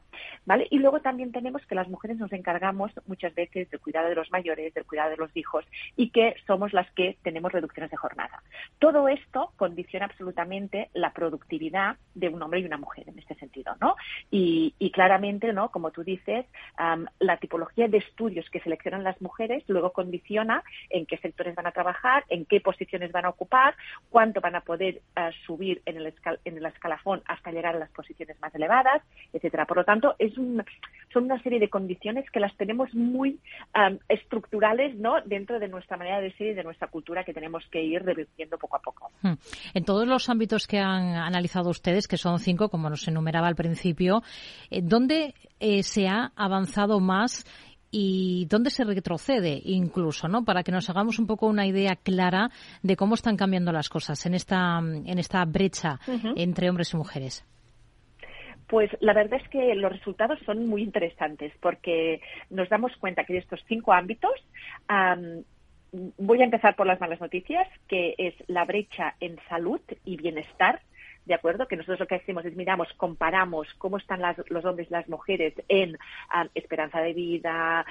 [0.45, 0.67] ¿vale?
[0.71, 4.31] Y luego también tenemos que las mujeres nos encargamos muchas veces del cuidado de los
[4.31, 5.65] mayores, del cuidado de los hijos
[5.95, 8.41] y que somos las que tenemos reducciones de jornada.
[8.79, 13.75] Todo esto condiciona absolutamente la productividad de un hombre y una mujer en este sentido,
[13.79, 13.95] ¿no?
[14.31, 15.69] Y, claramente, ¿no?
[15.69, 16.45] Como tú dices,
[17.19, 21.71] la tipología de estudios que seleccionan las mujeres luego condiciona en qué sectores van a
[21.71, 23.75] trabajar, en qué posiciones van a ocupar,
[24.09, 26.13] cuánto van a poder eh, subir en el,
[26.45, 29.01] en el escalafón hasta llegar a las posiciones más elevadas,
[29.33, 29.65] etcétera.
[29.65, 30.33] Por lo tanto, es
[31.13, 33.39] son una serie de condiciones que las tenemos muy
[34.07, 35.21] estructurales ¿no?
[35.25, 38.57] dentro de nuestra manera de ser y de nuestra cultura que tenemos que ir revirtiendo
[38.57, 39.11] poco a poco.
[39.21, 39.33] Hmm.
[39.73, 43.55] En todos los ámbitos que han analizado ustedes, que son cinco, como nos enumeraba al
[43.55, 44.21] principio,
[44.69, 47.45] eh, ¿dónde eh, se ha avanzado más
[47.91, 50.43] y dónde se retrocede incluso, ¿no?
[50.43, 52.49] Para que nos hagamos un poco una idea clara
[52.83, 55.99] de cómo están cambiando las cosas en esta, en esta brecha
[56.35, 57.45] entre hombres y mujeres.
[58.67, 62.19] Pues la verdad es que los resultados son muy interesantes porque
[62.49, 64.33] nos damos cuenta que de estos cinco ámbitos
[66.17, 70.81] voy a empezar por las malas noticias, que es la brecha en salud y bienestar
[71.27, 71.67] ¿de acuerdo?
[71.67, 75.53] Que nosotros lo que hacemos es miramos, comparamos cómo están los hombres y las mujeres
[75.67, 75.97] en
[76.55, 77.85] esperanza de vida,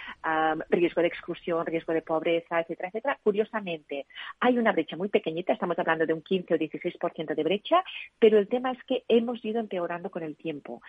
[0.71, 3.19] riesgo de exclusión, riesgo de pobreza, etcétera, etcétera.
[3.23, 4.07] Curiosamente,
[4.41, 7.85] hay una brecha muy pequeñita, estamos hablando de un 15 o 16% de brecha,
[8.19, 10.81] pero el tema es que hemos ido empeorando con el tiempo.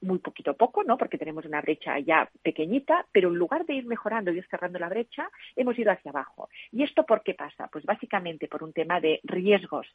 [0.00, 0.96] muy poquito a poco, ¿no?
[0.96, 4.78] Porque tenemos una brecha ya pequeñita, pero en lugar de ir mejorando y ir cerrando
[4.78, 6.48] la brecha, hemos ido hacia abajo.
[6.72, 7.68] ¿Y esto por qué pasa?
[7.72, 9.86] Pues básicamente por un tema de riesgos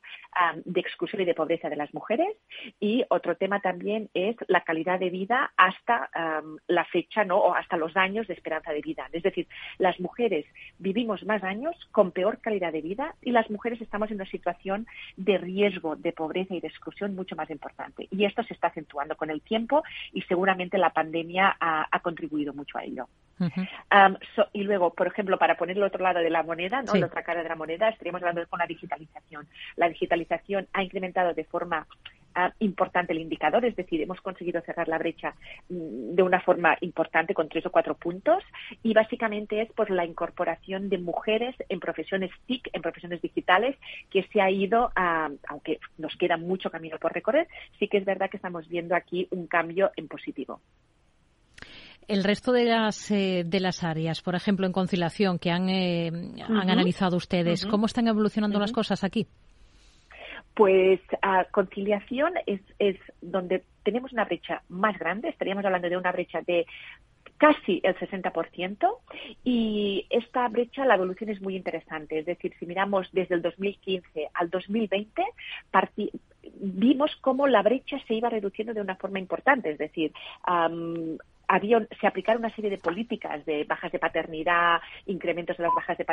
[0.65, 2.35] de exclusión y de pobreza de las mujeres
[2.79, 6.09] y otro tema también es la calidad de vida hasta
[6.67, 7.37] la fecha ¿no?
[7.37, 9.07] o hasta los años de esperanza de vida.
[9.13, 10.45] Es decir, las mujeres
[10.79, 14.87] vivimos más años con peor calidad de vida y las mujeres estamos en una situación
[15.17, 18.07] de riesgo de pobreza y de exclusión mucho más importante.
[18.09, 22.77] Y esto se está acentuando con el tiempo y seguramente la pandemia ha, contribuido mucho
[22.77, 23.07] a ello.
[24.53, 26.95] Y luego, por ejemplo, para poner el otro lado de la moneda, ¿no?
[26.95, 29.47] la otra cara de la moneda, estaríamos hablando con la digitalización.
[29.75, 31.87] La digitalización ha incrementado de forma
[32.59, 35.33] importante el indicador, es decir, hemos conseguido cerrar la brecha
[35.69, 38.43] mm, de una forma importante con tres o cuatro puntos
[38.83, 43.75] y básicamente es por la incorporación de mujeres en profesiones TIC, en profesiones digitales,
[44.09, 48.05] que se ha ido, a, aunque nos queda mucho camino por recorrer, sí que es
[48.05, 50.61] verdad que estamos viendo aquí un cambio en positivo.
[52.09, 56.07] El resto de las, eh, de las áreas, por ejemplo, en conciliación, que han, eh,
[56.07, 59.27] han analizado ustedes, ¿cómo están evolucionando las cosas aquí?
[60.55, 66.11] Pues a conciliación es, es donde tenemos una brecha más grande, estaríamos hablando de una
[66.11, 66.65] brecha de
[67.37, 68.87] casi el 60%
[69.45, 72.19] y esta brecha, la evolución es muy interesante.
[72.19, 75.23] Es decir, si miramos desde el 2015 al 2020,
[76.59, 79.71] vimos cómo la brecha se iba reduciendo de una forma importante.
[79.71, 80.11] Es decir,
[81.49, 85.97] había, se aplicaron una serie de políticas de bajas de paternidad, incrementos de las bajas
[85.97, 86.05] de